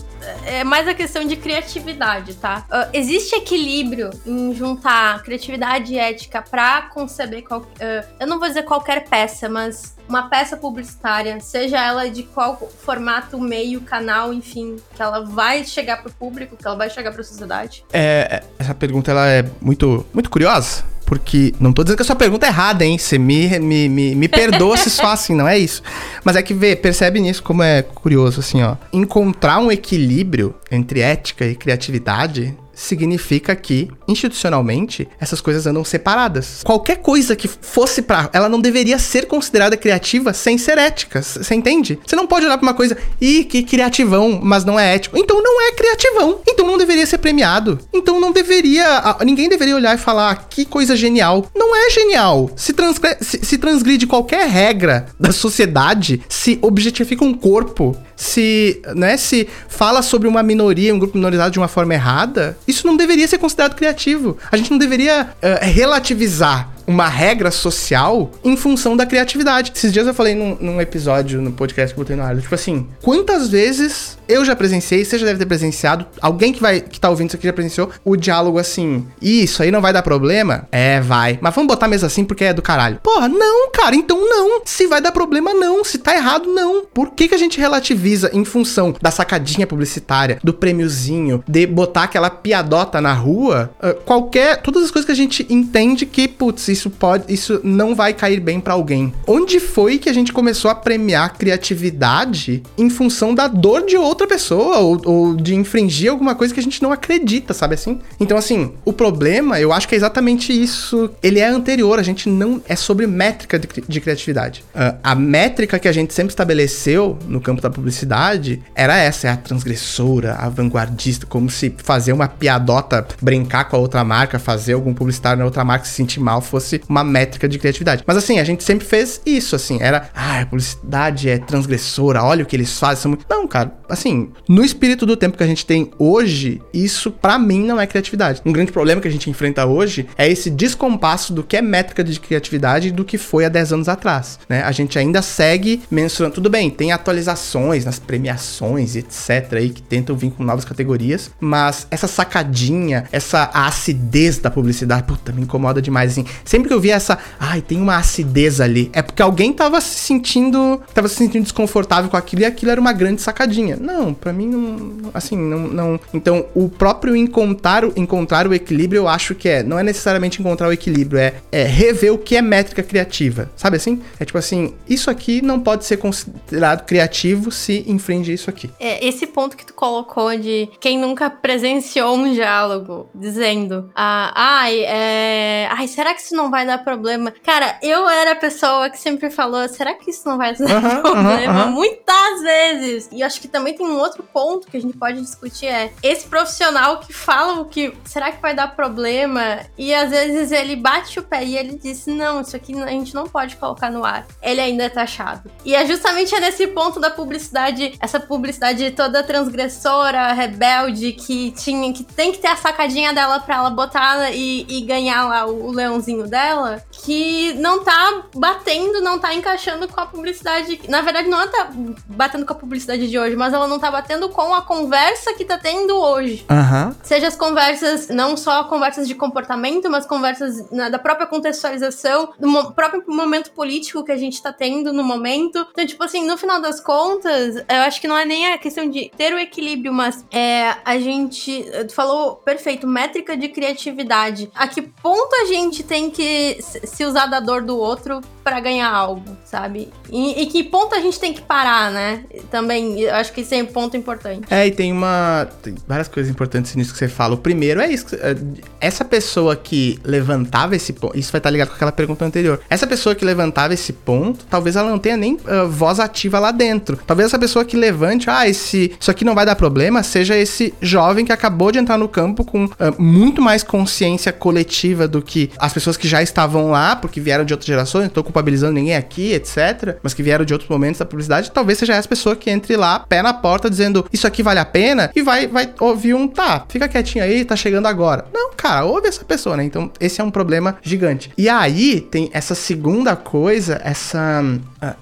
[0.46, 2.66] é mais a questão de criatividade, tá?
[2.70, 8.48] Uh, existe equilíbrio em juntar criatividade e ética para conceber qual, uh, eu não vou
[8.48, 14.78] dizer qualquer peça, mas uma peça publicitária, seja ela de qual formato, meio, canal, enfim,
[14.96, 17.84] que ela vai chegar pro público, que ela vai chegar para a sociedade?
[17.92, 22.16] É, essa pergunta ela é muito, muito curiosa, porque não tô dizendo que a sua
[22.16, 22.98] pergunta é errada, hein?
[22.98, 25.84] Você me, me, me, me perdoa se só assim, não é isso.
[26.24, 28.78] Mas é que vê, percebe nisso como é curioso, assim, ó.
[28.94, 36.62] Encontrar um equilíbrio entre ética e criatividade significa que, institucionalmente, essas coisas andam separadas.
[36.64, 38.30] Qualquer coisa que fosse pra.
[38.34, 41.22] Ela não deveria ser considerada criativa sem ser ética.
[41.22, 42.00] Você entende?
[42.06, 45.18] Você não pode olhar pra uma coisa, ih, que criativão, mas não é ético.
[45.18, 46.42] Então não é criativão.
[46.48, 47.80] Então não deveria ser premiado.
[47.94, 49.16] Então não deveria.
[49.24, 51.46] Ninguém deveria olhar e falar, ah, que coisa genial.
[51.56, 52.50] Não é genial.
[52.56, 52.74] Se,
[53.22, 60.04] se, se transgride qualquer regra da sociedade, se objetifica um corpo, se, né, se fala
[60.04, 63.76] sobre uma minoria, um grupo minorizado de uma forma errada, isso não deveria ser considerado
[63.76, 64.38] criativo.
[64.52, 69.72] A gente não deveria uh, relativizar uma regra social em função da criatividade.
[69.76, 72.54] Esses dias eu falei num, num episódio no podcast que eu botei no ar, tipo
[72.54, 77.00] assim, quantas vezes eu já presenciei, você já deve ter presenciado, alguém que vai que
[77.00, 80.68] tá ouvindo isso aqui já presenciou o diálogo assim: "Isso aí não vai dar problema?"
[80.72, 81.38] É, vai.
[81.42, 83.00] Mas vamos botar mesmo assim porque é do caralho.
[83.04, 84.62] Porra, não, cara, então não.
[84.66, 86.86] Se vai dar problema não, se tá errado não.
[86.86, 92.04] Por que que a gente relativiza em função da sacadinha publicitária, do prêmiozinho, de botar
[92.04, 96.68] aquela piadota na rua, uh, qualquer, todas as coisas que a gente entende que, putz,
[96.68, 99.14] isso pode, isso não vai cair bem para alguém.
[99.28, 104.28] Onde foi que a gente começou a premiar criatividade em função da dor de outra
[104.28, 108.00] pessoa ou, ou de infringir alguma coisa que a gente não acredita, sabe assim?
[108.20, 111.10] Então, assim, o problema, eu acho que é exatamente isso.
[111.22, 112.62] Ele é anterior, a gente não.
[112.68, 114.64] É sobre métrica de, de criatividade.
[114.74, 119.32] Uh, a métrica que a gente sempre estabeleceu no campo da publicidade era essa: é
[119.32, 124.74] a transgressora, a vanguardista, como se fazer uma piadota, brincar com a outra marca, fazer
[124.74, 128.04] algum publicitário na outra marca se sentir mal fosse fosse uma métrica de criatividade.
[128.06, 132.44] Mas assim, a gente sempre fez isso, assim, era, ah, a publicidade é transgressora, olha
[132.44, 133.02] o que eles fazem.
[133.02, 133.18] São.
[133.30, 137.66] Não, cara, assim, no espírito do tempo que a gente tem hoje, isso para mim
[137.66, 138.42] não é criatividade.
[138.46, 142.04] Um grande problema que a gente enfrenta hoje é esse descompasso do que é métrica
[142.04, 144.64] de criatividade do que foi há 10 anos atrás, né?
[144.64, 150.16] A gente ainda segue mensurando, tudo bem, tem atualizações nas premiações, etc, aí que tentam
[150.16, 156.12] vir com novas categorias, mas essa sacadinha, essa acidez da publicidade, puta, me incomoda demais,
[156.12, 156.26] assim.
[156.52, 159.96] Sempre que eu via essa, ai, tem uma acidez ali, é porque alguém tava se
[159.96, 163.78] sentindo, tava se sentindo desconfortável com aquilo e aquilo era uma grande sacadinha.
[163.80, 166.00] Não, para mim não, assim, não, não.
[166.14, 170.68] Então, o próprio encontrar, encontrar o equilíbrio, eu acho que é, não é necessariamente encontrar
[170.68, 173.50] o equilíbrio, é, é rever o que é métrica criativa.
[173.56, 174.02] Sabe assim?
[174.20, 178.70] É tipo assim, isso aqui não pode ser considerado criativo se infringe isso aqui.
[178.78, 184.82] É, esse ponto que tu colocou de quem nunca presenciou um diálogo dizendo, ah, ai,
[184.82, 187.32] é, ai, será que isso não não vai dar problema.
[187.44, 191.02] Cara, eu era a pessoa que sempre falou: será que isso não vai dar uhum,
[191.02, 191.66] problema?
[191.66, 193.10] Uhum, Muitas vezes.
[193.12, 196.28] E acho que também tem um outro ponto que a gente pode discutir: é esse
[196.28, 199.60] profissional que fala o que será que vai dar problema?
[199.78, 203.14] E às vezes ele bate o pé e ele diz: não, isso aqui a gente
[203.14, 204.26] não pode colocar no ar.
[204.42, 205.52] Ele ainda é taxado.
[205.64, 212.04] E é justamente nesse ponto da publicidade, essa publicidade toda transgressora, rebelde, que tinha que
[212.04, 215.72] tem que ter a sacadinha dela pra ela botar e, e ganhar lá o, o
[215.72, 220.80] leãozinho dela que não tá batendo, não tá encaixando com a publicidade.
[220.88, 221.70] Na verdade, não tá
[222.08, 225.44] batendo com a publicidade de hoje, mas ela não tá batendo com a conversa que
[225.44, 226.46] tá tendo hoje.
[226.50, 226.96] Uhum.
[227.04, 232.72] Seja as conversas, não só conversas de comportamento, mas conversas na, da própria contextualização, do
[232.72, 235.68] próprio momento político que a gente tá tendo no momento.
[235.72, 238.90] Então, tipo assim, no final das contas, eu acho que não é nem a questão
[238.90, 241.66] de ter o equilíbrio, mas é a gente.
[241.94, 244.50] falou perfeito, métrica de criatividade.
[244.56, 248.60] A que ponto a gente tem que que se usar da dor do outro para
[248.60, 249.90] ganhar algo, sabe?
[250.10, 252.24] E, e, que ponto a gente tem que parar, né?
[252.50, 254.46] Também, eu acho que isso é um ponto importante.
[254.50, 255.48] É, e tem uma.
[255.62, 257.36] Tem várias coisas importantes nisso que você fala.
[257.36, 258.16] O primeiro é isso.
[258.16, 258.36] É,
[258.80, 261.18] essa pessoa que levantava esse ponto.
[261.18, 262.60] Isso vai estar ligado com aquela pergunta anterior.
[262.70, 266.52] Essa pessoa que levantava esse ponto, talvez ela não tenha nem uh, voz ativa lá
[266.52, 267.00] dentro.
[267.06, 270.74] Talvez essa pessoa que levante, ah, esse, isso aqui não vai dar problema, seja esse
[270.82, 275.52] jovem que acabou de entrar no campo com uh, muito mais consciência coletiva do que
[275.58, 278.96] as pessoas que já estavam lá, porque vieram de outras gerações, não tô culpabilizando ninguém
[278.96, 279.98] aqui, etc.
[280.02, 283.00] Mas que vieram de outros momentos da publicidade, talvez seja essa pessoa que entre lá,
[283.00, 286.66] pé na porta, dizendo isso aqui vale a pena, e vai, vai ouvir um, tá,
[286.70, 288.26] fica quietinho aí, tá chegando agora.
[288.34, 289.64] Não, cara, ouve essa pessoa, né?
[289.64, 291.32] Então, esse é um problema gigante.
[291.38, 294.44] E aí tem essa segunda coisa, essa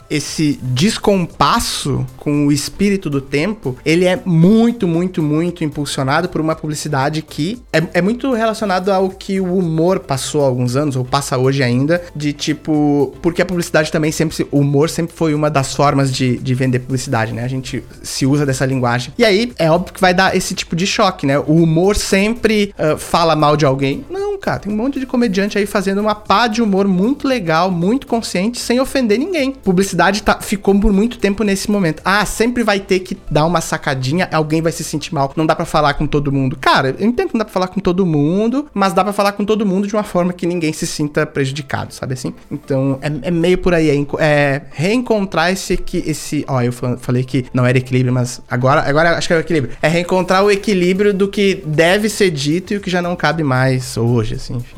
[0.10, 6.56] esse descompasso com o espírito do tempo, ele é muito, muito, muito impulsionado por uma
[6.56, 11.06] publicidade que é, é muito relacionado ao que o humor passou há alguns anos, ou
[11.06, 13.14] passa hoje ainda, de tipo.
[13.22, 14.48] Porque a publicidade também sempre.
[14.52, 17.44] O humor sempre foi uma das formas de, de vender publicidade, né?
[17.44, 19.14] A gente se usa dessa linguagem.
[19.18, 21.40] E aí, é óbvio que vai dar esse tipo de choque, né?
[21.40, 24.06] O humor sempre uh, fala mal de alguém.
[24.10, 27.72] Não, cara, tem um monte de comediante aí fazendo uma pá de humor muito legal,
[27.72, 29.56] muito consciente, sem ofender ninguém.
[29.70, 32.02] Publicidade tá, ficou por muito tempo nesse momento.
[32.04, 35.32] Ah, sempre vai ter que dar uma sacadinha, alguém vai se sentir mal.
[35.36, 36.58] Não dá para falar com todo mundo.
[36.60, 39.34] Cara, eu entendo que não dá pra falar com todo mundo, mas dá para falar
[39.34, 42.34] com todo mundo de uma forma que ninguém se sinta prejudicado, sabe assim?
[42.50, 43.92] Então, é, é meio por aí.
[43.92, 46.44] É, é reencontrar esse, esse.
[46.48, 49.78] Ó, eu falei que não era equilíbrio, mas agora, agora acho que é o equilíbrio.
[49.84, 53.44] É reencontrar o equilíbrio do que deve ser dito e o que já não cabe
[53.44, 54.78] mais hoje, assim, enfim.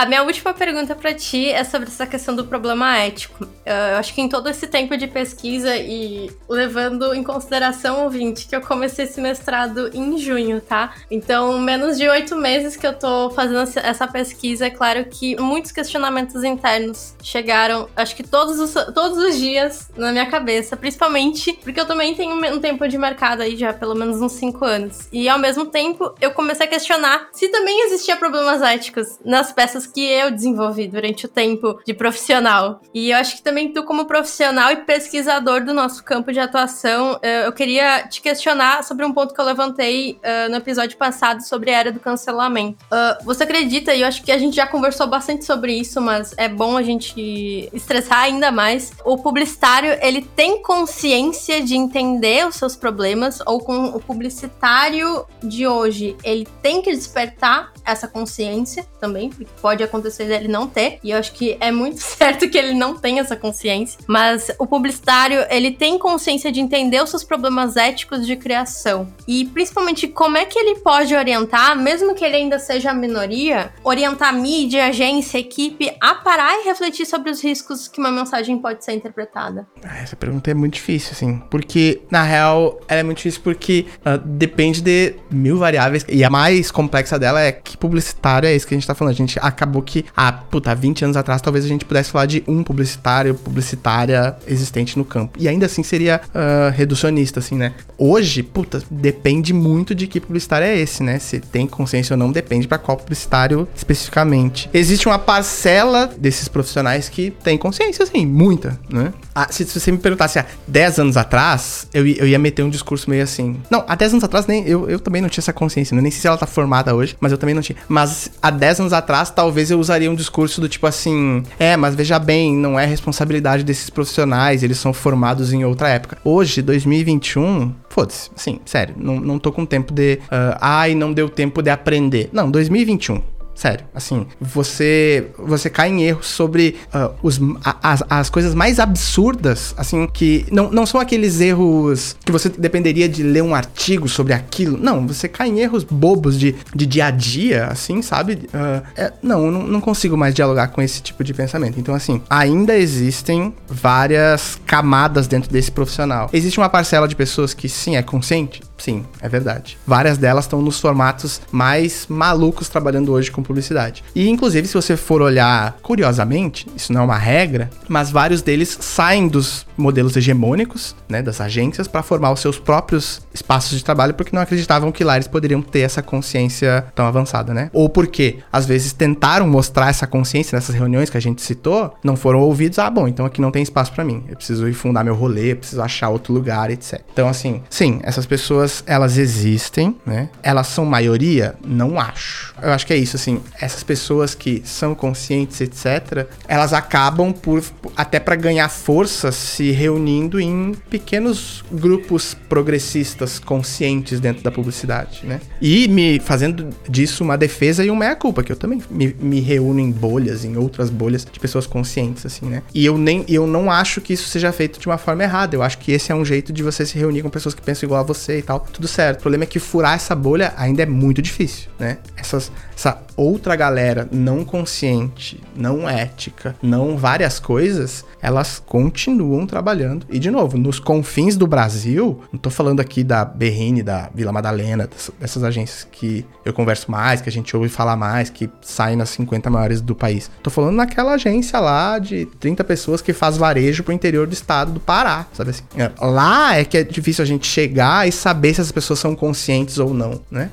[0.00, 3.46] A minha última pergunta para ti é sobre essa questão do problema ético.
[3.66, 8.56] Eu acho que em todo esse tempo de pesquisa e levando em consideração, ouvinte, que
[8.56, 10.94] eu comecei esse mestrado em junho, tá?
[11.10, 15.70] Então, menos de oito meses que eu tô fazendo essa pesquisa, é claro que muitos
[15.70, 21.78] questionamentos internos chegaram, acho que todos os, todos os dias na minha cabeça, principalmente porque
[21.78, 25.08] eu também tenho um tempo de mercado aí já, pelo menos uns cinco anos.
[25.12, 29.89] E ao mesmo tempo, eu comecei a questionar se também existia problemas éticos nas peças
[29.90, 32.80] que eu desenvolvi durante o tempo de profissional.
[32.94, 37.18] E eu acho que também tu, como profissional e pesquisador do nosso campo de atuação,
[37.22, 41.42] eh, eu queria te questionar sobre um ponto que eu levantei uh, no episódio passado
[41.42, 42.84] sobre a era do cancelamento.
[42.86, 46.34] Uh, você acredita, e eu acho que a gente já conversou bastante sobre isso, mas
[46.36, 48.92] é bom a gente estressar ainda mais.
[49.04, 55.66] O publicitário, ele tem consciência de entender os seus problemas, ou com o publicitário de
[55.66, 60.98] hoje, ele tem que despertar essa consciência também, porque pode pode acontecer dele não ter,
[61.02, 64.66] e eu acho que é muito certo que ele não tem essa consciência, mas o
[64.66, 69.06] publicitário, ele tem consciência de entender os seus problemas éticos de criação.
[69.28, 73.72] E principalmente como é que ele pode orientar, mesmo que ele ainda seja a minoria,
[73.84, 78.58] orientar a mídia, agência, equipe a parar e refletir sobre os riscos que uma mensagem
[78.58, 79.68] pode ser interpretada.
[79.84, 83.86] Ah, essa pergunta é muito difícil, assim, porque na real ela é muito difícil porque
[84.00, 88.66] uh, depende de mil variáveis e a mais complexa dela é que publicitário é isso
[88.66, 89.12] que a gente tá falando.
[89.12, 92.42] A gente acabou que, ah, puta, 20 anos atrás talvez a gente pudesse falar de
[92.48, 95.38] um publicitário, publicitária existente no campo.
[95.38, 97.74] E ainda assim seria uh, reducionista, assim, né?
[97.98, 101.18] Hoje, puta, depende muito de que publicitário é esse, né?
[101.18, 104.70] Se tem consciência ou não, depende para qual publicitário especificamente.
[104.72, 109.12] Existe uma parcela desses profissionais que tem consciência, assim, muita, né?
[109.34, 112.70] Ah, se, se, você me perguntasse há 10 anos atrás, eu, eu ia meter um
[112.70, 113.60] discurso meio assim.
[113.70, 115.94] Não, há 10 anos atrás nem, eu, eu também não tinha essa consciência.
[115.94, 116.02] Né?
[116.02, 117.76] Nem sei se ela tá formada hoje, mas eu também não tinha.
[117.88, 119.30] Mas há 10 anos atrás,
[119.70, 123.90] eu usaria um discurso do tipo assim: é, mas veja bem, não é responsabilidade desses
[123.90, 126.18] profissionais, eles são formados em outra época.
[126.24, 130.18] Hoje, 2021, foda-se, assim, sério, não, não tô com tempo de.
[130.24, 132.28] Uh, ai, não deu tempo de aprender.
[132.32, 133.22] Não, 2021.
[133.60, 138.80] Sério, assim, você você cai em erros sobre uh, os, a, as, as coisas mais
[138.80, 144.08] absurdas, assim, que não, não são aqueles erros que você dependeria de ler um artigo
[144.08, 144.78] sobre aquilo.
[144.78, 148.48] Não, você cai em erros bobos de, de dia a dia, assim, sabe?
[148.54, 151.78] Uh, é, não, não, não consigo mais dialogar com esse tipo de pensamento.
[151.78, 156.30] Então, assim, ainda existem várias camadas dentro desse profissional.
[156.32, 158.62] Existe uma parcela de pessoas que, sim, é consciente?
[158.80, 159.78] Sim, é verdade.
[159.86, 164.02] Várias delas estão nos formatos mais malucos trabalhando hoje com publicidade.
[164.14, 168.76] E inclusive, se você for olhar curiosamente, isso não é uma regra, mas vários deles
[168.80, 174.14] saem dos modelos hegemônicos, né, das agências para formar os seus próprios espaços de trabalho
[174.14, 177.70] porque não acreditavam que lá eles poderiam ter essa consciência tão avançada, né?
[177.72, 182.16] Ou porque às vezes tentaram mostrar essa consciência nessas reuniões que a gente citou, não
[182.16, 182.78] foram ouvidos.
[182.78, 184.24] Ah, bom, então aqui não tem espaço para mim.
[184.28, 187.00] Eu preciso ir fundar meu rolê, preciso achar outro lugar, etc.
[187.12, 190.28] Então assim, sim, essas pessoas elas existem, né?
[190.42, 191.54] Elas são maioria?
[191.64, 192.54] Não acho.
[192.62, 197.62] Eu acho que é isso, assim, essas pessoas que são conscientes, etc., elas acabam por,
[197.96, 205.40] até para ganhar força, se reunindo em pequenos grupos progressistas conscientes dentro da publicidade, né?
[205.60, 209.80] E me fazendo disso uma defesa e uma meia-culpa, que eu também me, me reúno
[209.80, 212.62] em bolhas, em outras bolhas de pessoas conscientes, assim, né?
[212.74, 215.56] E eu nem, eu não acho que isso seja feito de uma forma errada.
[215.56, 217.86] Eu acho que esse é um jeito de você se reunir com pessoas que pensam
[217.86, 219.18] igual a você e tal, tudo certo.
[219.18, 221.98] O problema é que furar essa bolha ainda é muito difícil, né?
[222.16, 230.06] Essas, essa outra galera não consciente, não ética, não várias coisas, elas continuam trabalhando.
[230.08, 234.32] E, de novo, nos confins do Brasil, não tô falando aqui da Berrine, da Vila
[234.32, 234.88] Madalena,
[235.18, 239.10] dessas agências que eu converso mais, que a gente ouve falar mais, que saem nas
[239.10, 240.30] 50 maiores do país.
[240.42, 244.72] Tô falando naquela agência lá de 30 pessoas que faz varejo pro interior do estado
[244.72, 245.64] do Pará, sabe assim?
[245.76, 249.14] É, lá é que é difícil a gente chegar e saber se as pessoas são
[249.14, 250.50] conscientes ou não, né?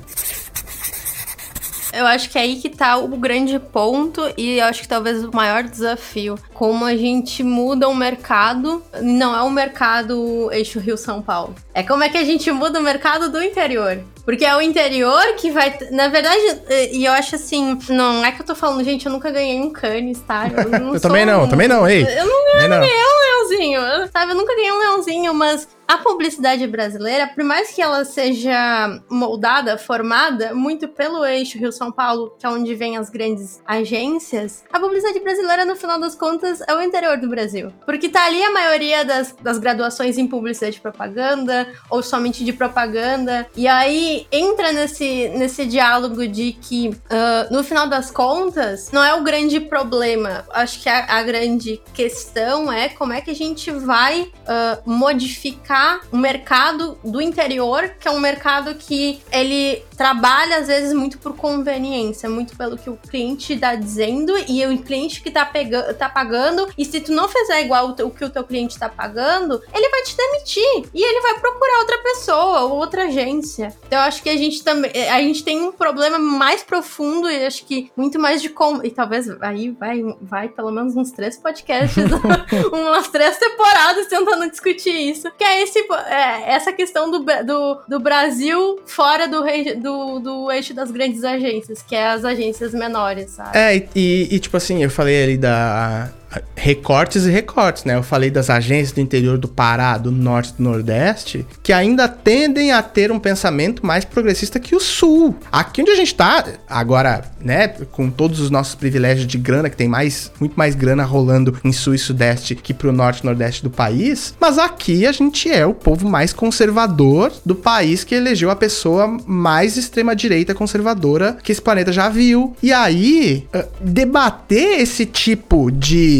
[1.92, 5.24] Eu acho que é aí que tá o grande ponto e eu acho que talvez
[5.24, 6.38] o maior desafio.
[6.52, 11.54] Como a gente muda o mercado, não é o mercado eixo Rio-São Paulo.
[11.72, 14.02] É como é que a gente muda o mercado do interior.
[14.28, 15.74] Porque é o interior que vai.
[15.90, 16.60] Na verdade,
[16.92, 17.78] e eu acho assim.
[17.88, 20.46] Não é que eu tô falando, gente, eu nunca ganhei um canis, tá?
[20.48, 21.48] Eu, eu também não, um...
[21.48, 22.02] também não, ei.
[22.02, 23.80] Eu não, eu não ganhei um leãozinho,
[24.12, 24.32] sabe?
[24.32, 29.78] Eu nunca ganhei um leãozinho, mas a publicidade brasileira, por mais que ela seja moldada,
[29.78, 35.18] formada muito pelo eixo Rio-São Paulo, que é onde vem as grandes agências, a publicidade
[35.20, 37.72] brasileira, no final das contas, é o interior do Brasil.
[37.86, 42.52] Porque tá ali a maioria das, das graduações em publicidade e propaganda, ou somente de
[42.52, 43.48] propaganda.
[43.56, 49.14] E aí entra nesse, nesse diálogo de que, uh, no final das contas, não é
[49.14, 50.44] o grande problema.
[50.50, 56.00] Acho que a, a grande questão é como é que a gente vai uh, modificar
[56.10, 61.36] o mercado do interior, que é um mercado que ele trabalha às vezes muito por
[61.36, 65.50] conveniência, muito pelo que o cliente está dizendo e o cliente que está
[65.98, 66.68] tá pagando.
[66.78, 70.02] E se tu não fizer igual o, que o teu cliente está pagando, ele vai
[70.02, 73.76] te demitir e ele vai procurar outra pessoa ou outra agência.
[73.86, 77.46] Então eu acho que a gente também a gente tem um problema mais profundo e
[77.46, 81.36] acho que muito mais de como e talvez aí vai vai pelo menos uns três
[81.36, 82.04] podcasts,
[82.72, 88.00] umas três temporadas tentando discutir isso, que é esse, é, essa questão do, do, do
[88.00, 93.30] Brasil fora do, rei, do, do eixo das grandes agências, que é as agências menores,
[93.30, 93.56] sabe?
[93.56, 96.10] É, e, e tipo assim, eu falei ali da
[96.54, 97.94] recortes e recortes, né?
[97.94, 102.72] Eu falei das agências do interior do Pará, do norte do nordeste, que ainda tendem
[102.72, 105.36] a ter um pensamento mais progressista que o sul.
[105.50, 109.76] Aqui onde a gente tá, agora, né, com todos os nossos privilégios de grana, que
[109.76, 113.62] tem mais, muito mais grana rolando em sul e sudeste que pro norte e nordeste
[113.62, 118.50] do país, mas aqui a gente é o povo mais conservador do país que elegeu
[118.50, 122.56] a pessoa mais extrema-direita conservadora que esse planeta já viu.
[122.62, 126.17] E aí, ah, debater esse tipo de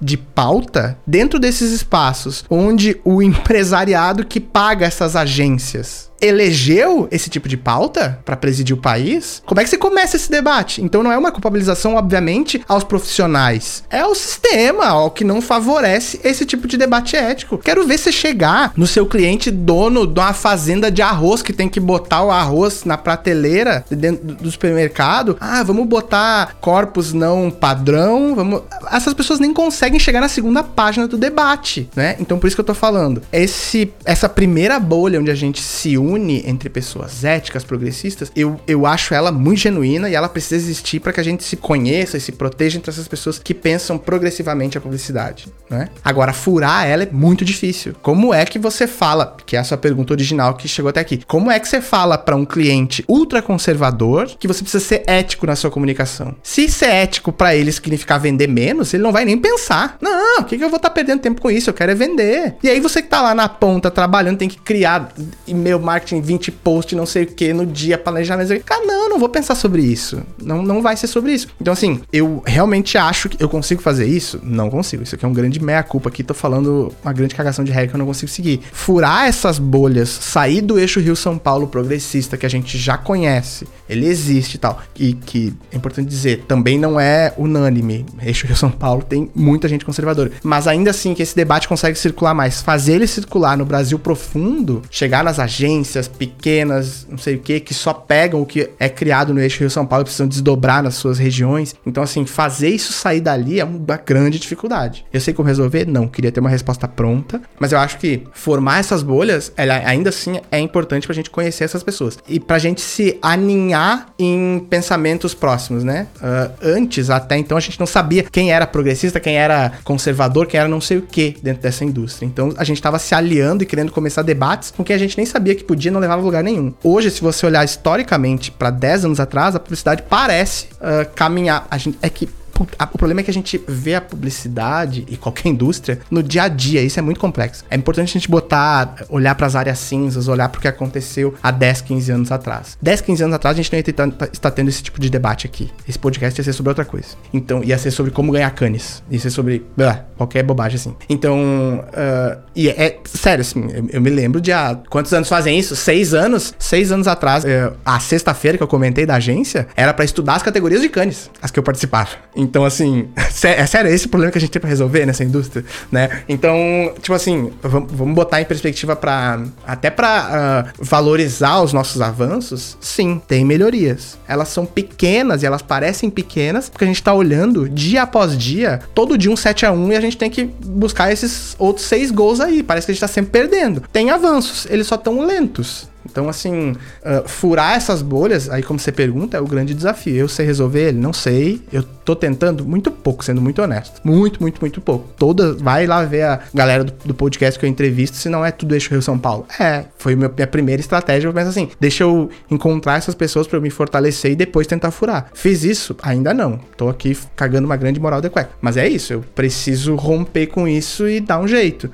[0.00, 7.48] de, pauta dentro desses espaços, onde o empresariado que paga essas agências elegeu esse tipo
[7.48, 10.82] de pauta para presidir o país, como é que você começa esse debate?
[10.82, 13.82] Então não é uma culpabilização, obviamente, aos profissionais.
[13.90, 17.58] É ao sistema, ao que não favorece esse tipo de debate ético.
[17.58, 21.68] Quero ver você chegar no seu cliente dono de uma fazenda de arroz que tem
[21.68, 25.36] que botar o arroz na prateleira dentro do supermercado.
[25.40, 28.62] Ah, vamos botar corpos não padrão, vamos...
[28.90, 32.16] Essas pessoas nem conseguem chegar na segunda página do debate, né?
[32.18, 33.22] Então por isso que eu tô falando.
[33.32, 38.86] Esse, essa primeira bolha onde a gente se une entre pessoas éticas, progressistas, eu, eu
[38.86, 42.20] acho ela muito genuína e ela precisa existir para que a gente se conheça e
[42.20, 45.88] se proteja entre essas pessoas que pensam progressivamente a publicidade, né?
[46.02, 47.94] Agora, furar ela é muito difícil.
[48.02, 51.22] Como é que você fala, que é a sua pergunta original que chegou até aqui,
[51.26, 55.56] como é que você fala para um cliente ultraconservador que você precisa ser ético na
[55.56, 56.34] sua comunicação?
[56.42, 59.96] Se ser ético para ele significar vender menos, ele não vai nem pensar.
[60.00, 61.70] Não, o que, que eu vou estar tá perdendo tempo com isso?
[61.70, 62.56] Eu quero é vender.
[62.62, 65.12] E aí você que tá lá na ponta trabalhando tem que criar
[65.46, 68.58] e-mail marketing marketing, 20 posts, não sei o que, no dia, planejamento.
[68.64, 70.22] Cara, não, não vou pensar sobre isso.
[70.42, 71.48] Não, não vai ser sobre isso.
[71.60, 74.40] Então, assim, eu realmente acho que eu consigo fazer isso?
[74.42, 75.02] Não consigo.
[75.02, 76.24] Isso aqui é um grande meia-culpa aqui.
[76.24, 78.60] Tô falando uma grande cagação de regra que eu não consigo seguir.
[78.72, 84.06] Furar essas bolhas, sair do eixo Rio-São Paulo progressista que a gente já conhece, ele
[84.06, 84.80] existe e tal.
[84.98, 88.06] E que, é importante dizer, também não é unânime.
[88.22, 90.30] Eixo Rio-São Paulo tem muita gente conservadora.
[90.42, 92.62] Mas ainda assim, que esse debate consegue circular mais.
[92.62, 97.74] Fazer ele circular no Brasil profundo, chegar nas agências, pequenas, não sei o que, que
[97.74, 101.18] só pegam o que é criado no eixo Rio-São Paulo e precisam desdobrar nas suas
[101.18, 101.74] regiões.
[101.84, 105.04] Então, assim, fazer isso sair dali é uma grande dificuldade.
[105.12, 105.86] Eu sei como resolver?
[105.86, 110.10] Não, queria ter uma resposta pronta, mas eu acho que formar essas bolhas, ela ainda
[110.10, 115.34] assim é importante pra gente conhecer essas pessoas e pra gente se aninhar em pensamentos
[115.34, 116.06] próximos, né?
[116.16, 120.60] Uh, antes, até então, a gente não sabia quem era progressista, quem era conservador, quem
[120.60, 122.26] era não sei o que dentro dessa indústria.
[122.26, 125.26] Então, a gente tava se aliando e querendo começar debates com quem a gente nem
[125.26, 126.72] sabia que podia não levava a lugar nenhum.
[126.82, 131.66] Hoje, se você olhar historicamente para 10 anos atrás, a publicidade parece uh, caminhar.
[131.78, 132.28] Gente, é que
[132.62, 136.48] o problema é que a gente vê a publicidade e qualquer indústria no dia a
[136.48, 136.82] dia.
[136.82, 137.64] Isso é muito complexo.
[137.70, 141.34] É importante a gente botar, olhar para as áreas cinzas, olhar para o que aconteceu
[141.42, 142.78] há 10, 15 anos atrás.
[142.80, 145.70] 10, 15 anos atrás a gente não ia estar tendo esse tipo de debate aqui.
[145.88, 147.08] Esse podcast ia ser sobre outra coisa.
[147.32, 149.02] Então, ia ser sobre como ganhar canes.
[149.10, 150.94] Ia ser sobre blá, qualquer bobagem assim.
[151.08, 155.58] Então, uh, e é, sério, assim, eu, eu, me lembro de há quantos anos fazem
[155.58, 155.74] isso?
[155.76, 156.54] Seis anos?
[156.58, 160.42] Seis anos atrás, uh, a sexta-feira que eu comentei da agência era para estudar as
[160.42, 162.10] categorias de canes, as que eu participava.
[162.34, 165.24] Então, assim, é sério, é esse o problema que a gente tem pra resolver nessa
[165.24, 166.22] indústria, né?
[166.28, 166.56] Então,
[167.00, 172.76] tipo assim, vamos, botar em perspectiva para até para uh, valorizar os nossos avanços.
[172.80, 174.18] Sim, tem melhorias.
[174.26, 178.80] Elas são pequenas e elas parecem pequenas porque a gente tá olhando dia após dia,
[178.94, 182.10] todo dia um 7 a 1 e a gente tem que buscar esses outros seis
[182.10, 182.62] gols aí.
[182.62, 183.82] Parece que a gente tá sempre perdendo.
[183.92, 185.88] Tem avanços, eles só tão lentos.
[186.04, 190.16] Então, assim, uh, furar essas bolhas, aí como você pergunta, é o grande desafio.
[190.16, 190.98] Eu sei resolver ele?
[190.98, 191.60] Não sei.
[191.72, 194.00] Eu tô tentando muito pouco, sendo muito honesto.
[194.02, 195.08] Muito, muito, muito pouco.
[195.16, 198.50] Toda, vai lá ver a galera do, do podcast que eu entrevisto, se não é
[198.50, 199.46] tudo eixo Rio São Paulo.
[199.58, 203.62] É, foi meu, minha primeira estratégia, mas assim, deixa eu encontrar essas pessoas para eu
[203.62, 205.30] me fortalecer e depois tentar furar.
[205.32, 205.96] Fiz isso?
[206.02, 206.58] Ainda não.
[206.76, 208.50] Tô aqui cagando uma grande moral de cueca.
[208.60, 211.90] Mas é isso, eu preciso romper com isso e dar um jeito.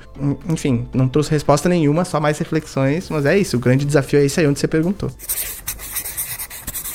[0.49, 4.25] Enfim, não trouxe resposta nenhuma, só mais reflexões, mas é isso, o grande desafio é
[4.25, 5.11] esse aí onde você perguntou.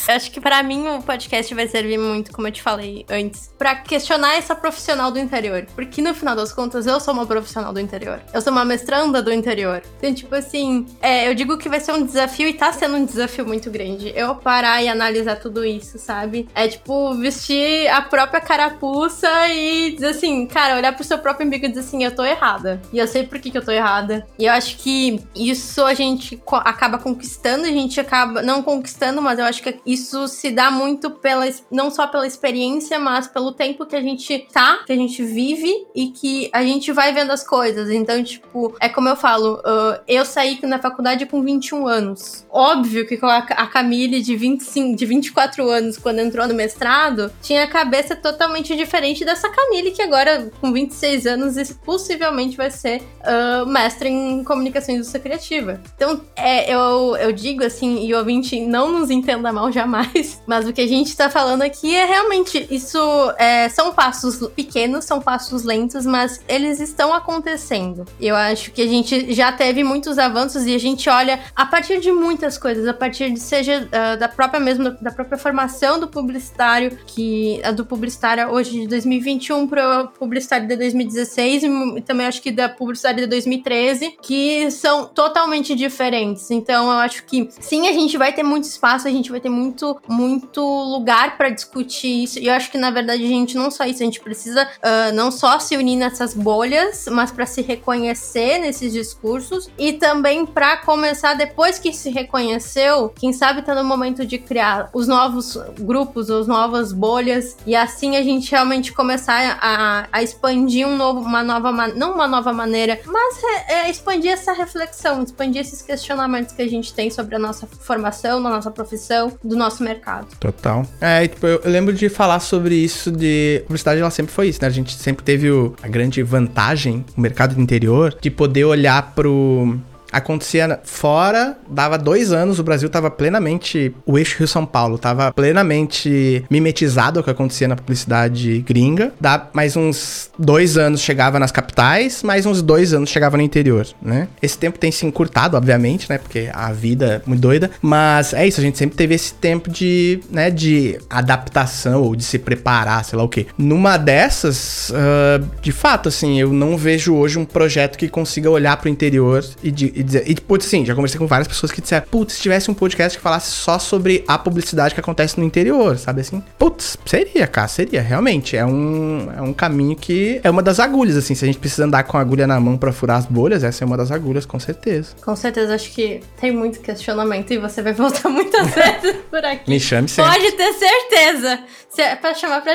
[0.08, 3.52] Eu acho que para mim o podcast vai servir muito, como eu te falei antes,
[3.56, 5.66] para questionar essa profissional do interior.
[5.74, 8.20] Porque no final das contas, eu sou uma profissional do interior.
[8.34, 9.82] Eu sou uma mestranda do interior.
[9.98, 13.04] Então, tipo assim, é, eu digo que vai ser um desafio e tá sendo um
[13.04, 14.12] desafio muito grande.
[14.16, 16.48] Eu parar e analisar tudo isso, sabe?
[16.54, 21.66] É tipo vestir a própria carapuça e dizer assim, cara, olhar pro seu próprio umbigo
[21.66, 22.82] e dizer assim, eu tô errada.
[22.92, 24.26] E eu sei por que, que eu tô errada.
[24.38, 29.38] E eu acho que isso a gente acaba conquistando, a gente acaba não conquistando, mas
[29.38, 33.86] eu acho que isso se dá muito pela não só pela experiência, mas pelo tempo
[33.86, 37.44] que a gente tá, que a gente vive e que a gente vai vendo as
[37.44, 37.90] coisas.
[37.90, 42.46] Então, tipo, é como eu falo, uh, eu saí na faculdade com 21 anos.
[42.50, 47.66] Óbvio que a Camille de 25, de 24 anos, quando entrou no mestrado, tinha a
[47.66, 54.08] cabeça totalmente diferente dessa Camille que agora com 26 anos possivelmente vai ser uh, mestre
[54.08, 55.80] em comunicação e indústria criativa.
[55.96, 60.42] Então, é, eu, eu digo assim, e ouvinte não nos entenda mal já jamais.
[60.46, 62.98] Mas o que a gente tá falando aqui é realmente isso.
[63.38, 68.04] É, são passos pequenos, são passos lentos, mas eles estão acontecendo.
[68.20, 72.00] Eu acho que a gente já teve muitos avanços e a gente olha a partir
[72.00, 76.08] de muitas coisas, a partir de seja uh, da própria mesmo da própria formação do
[76.08, 81.62] publicitário, que a do publicitário hoje de 2021 para o publicitário de 2016
[81.96, 86.50] e também acho que da publicitário de 2013, que são totalmente diferentes.
[86.50, 89.48] Então eu acho que sim, a gente vai ter muito espaço, a gente vai ter
[89.48, 92.38] muito muito, muito lugar para discutir isso.
[92.38, 95.14] E eu acho que, na verdade, a gente não só isso, a gente precisa uh,
[95.14, 100.76] não só se unir nessas bolhas, mas para se reconhecer nesses discursos e também para
[100.78, 106.30] começar, depois que se reconheceu, quem sabe tá no momento de criar os novos grupos,
[106.30, 111.42] as novas bolhas, e assim a gente realmente começar a, a expandir um novo, uma
[111.42, 116.68] nova, não uma nova maneira, mas é, expandir essa reflexão, expandir esses questionamentos que a
[116.68, 120.26] gente tem sobre a nossa formação, da nossa profissão, do nosso mercado.
[120.38, 120.86] Total.
[121.00, 123.60] É, tipo, eu, lembro de falar sobre isso de.
[123.62, 124.68] A publicidade ela sempre foi isso, né?
[124.68, 129.14] A gente sempre teve o, a grande vantagem, o mercado do interior, de poder olhar
[129.14, 129.78] pro
[130.12, 133.94] acontecia fora, dava dois anos, o Brasil tava plenamente.
[134.04, 139.12] O eixo Rio-São Paulo tava plenamente mimetizado ao que acontecia na publicidade gringa.
[139.20, 143.86] Dá mais uns dois anos chegava nas capitais, mais uns dois anos chegava no interior,
[144.00, 144.28] né?
[144.42, 146.18] Esse tempo tem se encurtado, obviamente, né?
[146.18, 147.70] Porque a vida é muito doida.
[147.80, 152.24] Mas é isso, a gente sempre teve esse tempo de, né, de adaptação ou de
[152.24, 153.46] se preparar, sei lá o quê.
[153.56, 158.76] Numa dessas, uh, de fato, assim, eu não vejo hoje um projeto que consiga olhar
[158.76, 160.28] pro interior e, de, e dizer.
[160.28, 163.16] E, putz, sim, já conversei com várias pessoas que disseram, putz, se tivesse um podcast
[163.16, 166.42] que falasse só sobre a publicidade que acontece no interior, sabe assim?
[166.58, 168.56] Putz, seria, cara, seria, realmente.
[168.56, 171.34] É um, é um caminho que é uma das agulhas, assim.
[171.34, 173.84] Se a gente precisa andar com a agulha na mão para furar as bolhas, essa
[173.84, 175.14] é uma das agulhas, com certeza.
[175.24, 179.70] Com certeza, acho que tem muito questionamento e você vai voltar muitas vezes por aqui.
[179.70, 180.32] Me chame sempre.
[180.32, 181.60] Pode ter certeza.
[181.88, 182.72] Se é pra chamar pra,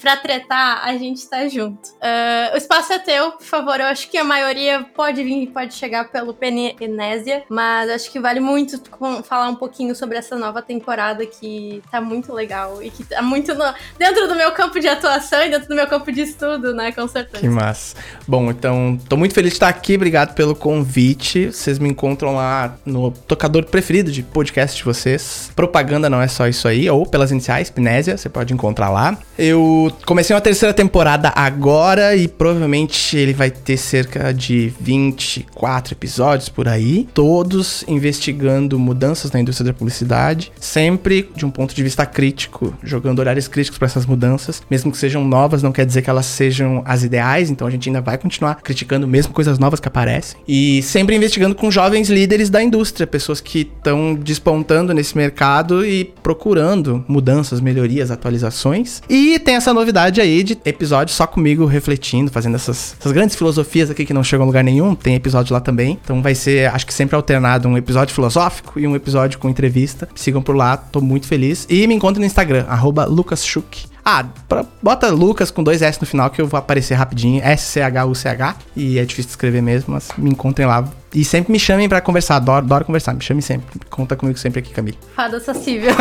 [0.00, 1.88] pra tretar, a gente tá junto.
[1.88, 3.80] Uh, o espaço é teu, por favor.
[3.80, 8.20] Eu acho que a maioria pode vir, pode chegar pelo PN, Enésia, mas acho que
[8.20, 8.80] vale muito
[9.24, 13.54] falar um pouquinho sobre essa nova temporada que tá muito legal e que tá muito
[13.54, 13.64] no,
[13.98, 16.92] dentro do meu campo de atuação e dentro do meu campo de estudo, né?
[16.92, 17.40] Com certeza.
[17.40, 17.96] Que massa.
[18.26, 21.46] Bom, então, tô muito feliz de estar aqui, obrigado pelo convite.
[21.46, 25.50] Vocês me encontram lá no tocador preferido de podcast de vocês.
[25.54, 29.18] Propaganda não é só isso aí, ou pelas iniciais, Pnésia, você pode encontrar lá.
[29.38, 36.48] Eu comecei uma terceira temporada agora e provavelmente ele vai ter cerca de 24 episódios
[36.48, 42.04] por aí, todos investigando mudanças na indústria da publicidade, sempre de um ponto de vista
[42.06, 46.10] crítico, jogando olhares críticos para essas mudanças, mesmo que sejam novas, não quer dizer que
[46.10, 49.88] elas sejam as ideais, então a gente ainda vai continuar criticando mesmo coisas novas que
[49.88, 55.84] aparecem e sempre investigando com jovens líderes da indústria, pessoas que estão despontando nesse mercado
[55.84, 59.02] e procurando mudanças, melhorias, atualizações.
[59.08, 63.90] E tem essa novidade aí de episódios só comigo refletindo, fazendo essas, essas grandes filosofias
[63.90, 64.94] aqui que não chegam a lugar nenhum.
[64.94, 65.98] Tem episódio lá também.
[66.02, 70.08] Então vai ser, acho que sempre alternado um episódio filosófico e um episódio com entrevista.
[70.14, 71.66] Sigam por lá, tô muito feliz.
[71.68, 72.66] E me encontrem no Instagram,
[73.08, 73.90] lucaschuk.
[74.04, 77.42] Ah, pra, bota Lucas com dois S no final que eu vou aparecer rapidinho.
[77.44, 78.56] S-C-H-U-C-H.
[78.74, 80.88] E é difícil de escrever mesmo, mas me encontrem lá.
[81.14, 82.36] E sempre me chamem para conversar.
[82.36, 83.14] Adoro, adoro conversar.
[83.14, 83.66] Me chamem sempre.
[83.90, 84.98] Conta comigo sempre aqui, Camille.
[85.14, 85.94] Fada acessível.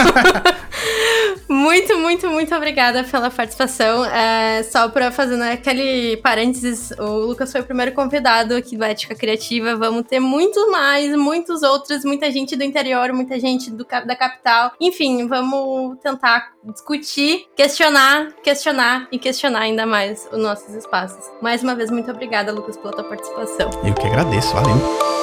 [1.48, 4.06] muito, muito, muito obrigada pela participação.
[4.06, 9.16] É, só pra fazer aquele parênteses, o Lucas foi o primeiro convidado aqui do Ética
[9.16, 9.76] Criativa.
[9.76, 14.72] Vamos ter muito mais, muitos outros, muita gente do interior, muita gente do, da capital.
[14.80, 21.26] Enfim, vamos tentar discutir, questionar, questionar e questionar ainda mais os nossos espaços.
[21.42, 23.70] Mais uma vez, muito obrigada, Lucas, pela tua participação.
[23.84, 25.19] Eu que agradeço, valeu.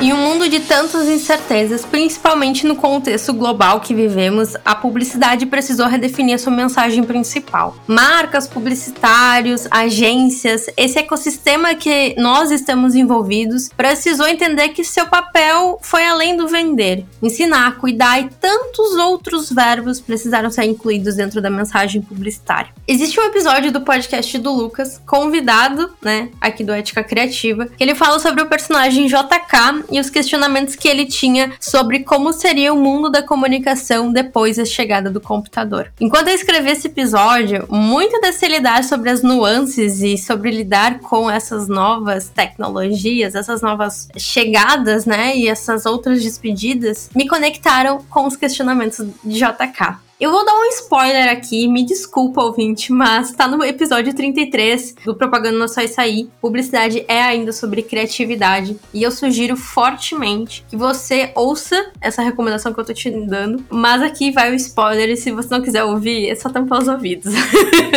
[0.00, 5.86] Em um mundo de tantas incertezas, principalmente no contexto global que vivemos, a publicidade precisou
[5.86, 7.76] redefinir sua mensagem principal.
[7.86, 16.06] Marcas, publicitários, agências, esse ecossistema que nós estamos envolvidos precisou entender que seu papel foi
[16.06, 17.04] além do vender.
[17.22, 22.72] Ensinar, cuidar e tantos outros verbos precisaram ser incluídos dentro da mensagem publicitária.
[22.88, 27.94] Existe um episódio do podcast do Lucas, convidado, né, aqui do Ética Criativa, que ele
[27.94, 32.76] fala sobre o personagem JK e os questionamentos que ele tinha sobre como seria o
[32.76, 35.92] mundo da comunicação depois da chegada do computador.
[36.00, 41.30] Enquanto eu escrevi esse episódio, muito desse lidar sobre as nuances e sobre lidar com
[41.30, 48.36] essas novas tecnologias, essas novas chegadas, né, e essas outras despedidas, me conectaram com os
[48.36, 50.09] questionamentos de JK.
[50.20, 55.14] Eu vou dar um spoiler aqui, me desculpa, ouvinte, mas tá no episódio 33 do
[55.14, 56.28] Propaganda Não Isso Aí.
[56.42, 58.78] Publicidade é ainda sobre criatividade.
[58.92, 63.64] E eu sugiro fortemente que você ouça essa recomendação que eu tô te dando.
[63.70, 66.88] Mas aqui vai o spoiler, e se você não quiser ouvir, é só tampar os
[66.88, 67.32] ouvidos.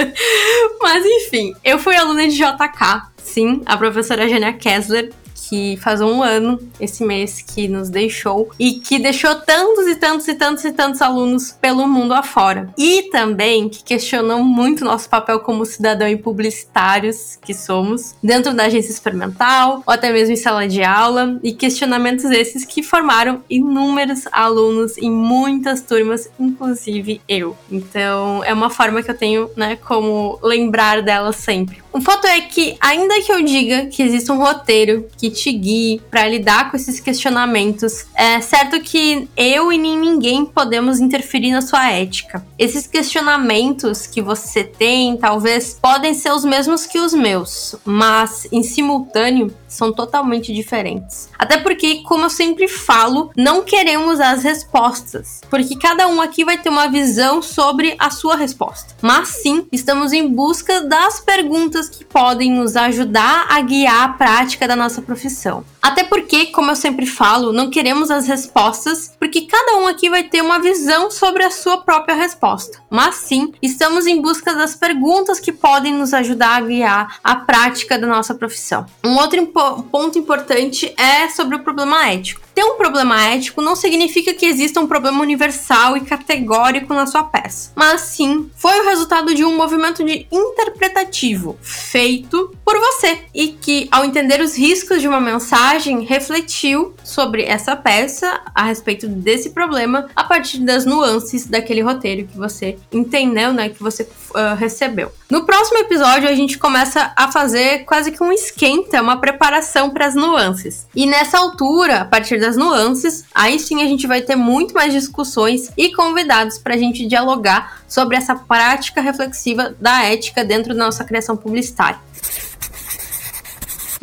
[0.82, 3.12] mas enfim, eu fui aluna de JK.
[3.18, 5.12] Sim, a professora Gênia Kessler
[5.48, 10.28] que faz um ano esse mês que nos deixou e que deixou tantos e tantos
[10.28, 12.74] e tantos e tantos alunos pelo mundo afora.
[12.78, 18.66] E também que questionou muito nosso papel como cidadão e publicitários que somos dentro da
[18.66, 24.28] agência experimental ou até mesmo em sala de aula e questionamentos esses que formaram inúmeros
[24.32, 27.58] alunos em muitas turmas, inclusive eu.
[27.72, 31.83] Então é uma forma que eu tenho, né, como lembrar dela sempre.
[31.94, 36.02] O fato é que, ainda que eu diga que existe um roteiro que te guie
[36.10, 41.62] para lidar com esses questionamentos, é certo que eu e nem ninguém podemos interferir na
[41.62, 42.44] sua ética.
[42.58, 48.64] Esses questionamentos que você tem, talvez, podem ser os mesmos que os meus, mas em
[48.64, 51.30] simultâneo são totalmente diferentes.
[51.38, 56.58] Até porque, como eu sempre falo, não queremos as respostas, porque cada um aqui vai
[56.58, 58.96] ter uma visão sobre a sua resposta.
[59.02, 64.68] Mas sim, estamos em busca das perguntas que podem nos ajudar a guiar a prática
[64.68, 65.64] da nossa profissão.
[65.82, 70.24] Até porque, como eu sempre falo, não queremos as respostas, porque cada um aqui vai
[70.24, 72.80] ter uma visão sobre a sua própria resposta.
[72.90, 77.98] Mas sim, estamos em busca das perguntas que podem nos ajudar a guiar a prática
[78.00, 78.86] da nossa profissão.
[79.04, 82.43] Um outro impo ponto importante é sobre o problema ético.
[82.54, 87.24] Ter um problema ético não significa que exista um problema universal e categórico na sua
[87.24, 93.48] peça, mas sim foi o resultado de um movimento de interpretativo feito por você e
[93.50, 99.50] que, ao entender os riscos de uma mensagem, refletiu sobre essa peça a respeito desse
[99.50, 105.12] problema a partir das nuances daquele roteiro que você entendeu, né, que você uh, recebeu.
[105.30, 110.06] No próximo episódio a gente começa a fazer quase que um esquenta, uma preparação para
[110.06, 110.88] as nuances.
[110.96, 114.92] E nessa altura, a partir das nuances, aí sim a gente vai ter muito mais
[114.92, 120.84] discussões e convidados para a gente dialogar sobre essa prática reflexiva da ética dentro da
[120.84, 122.00] nossa criação publicitária.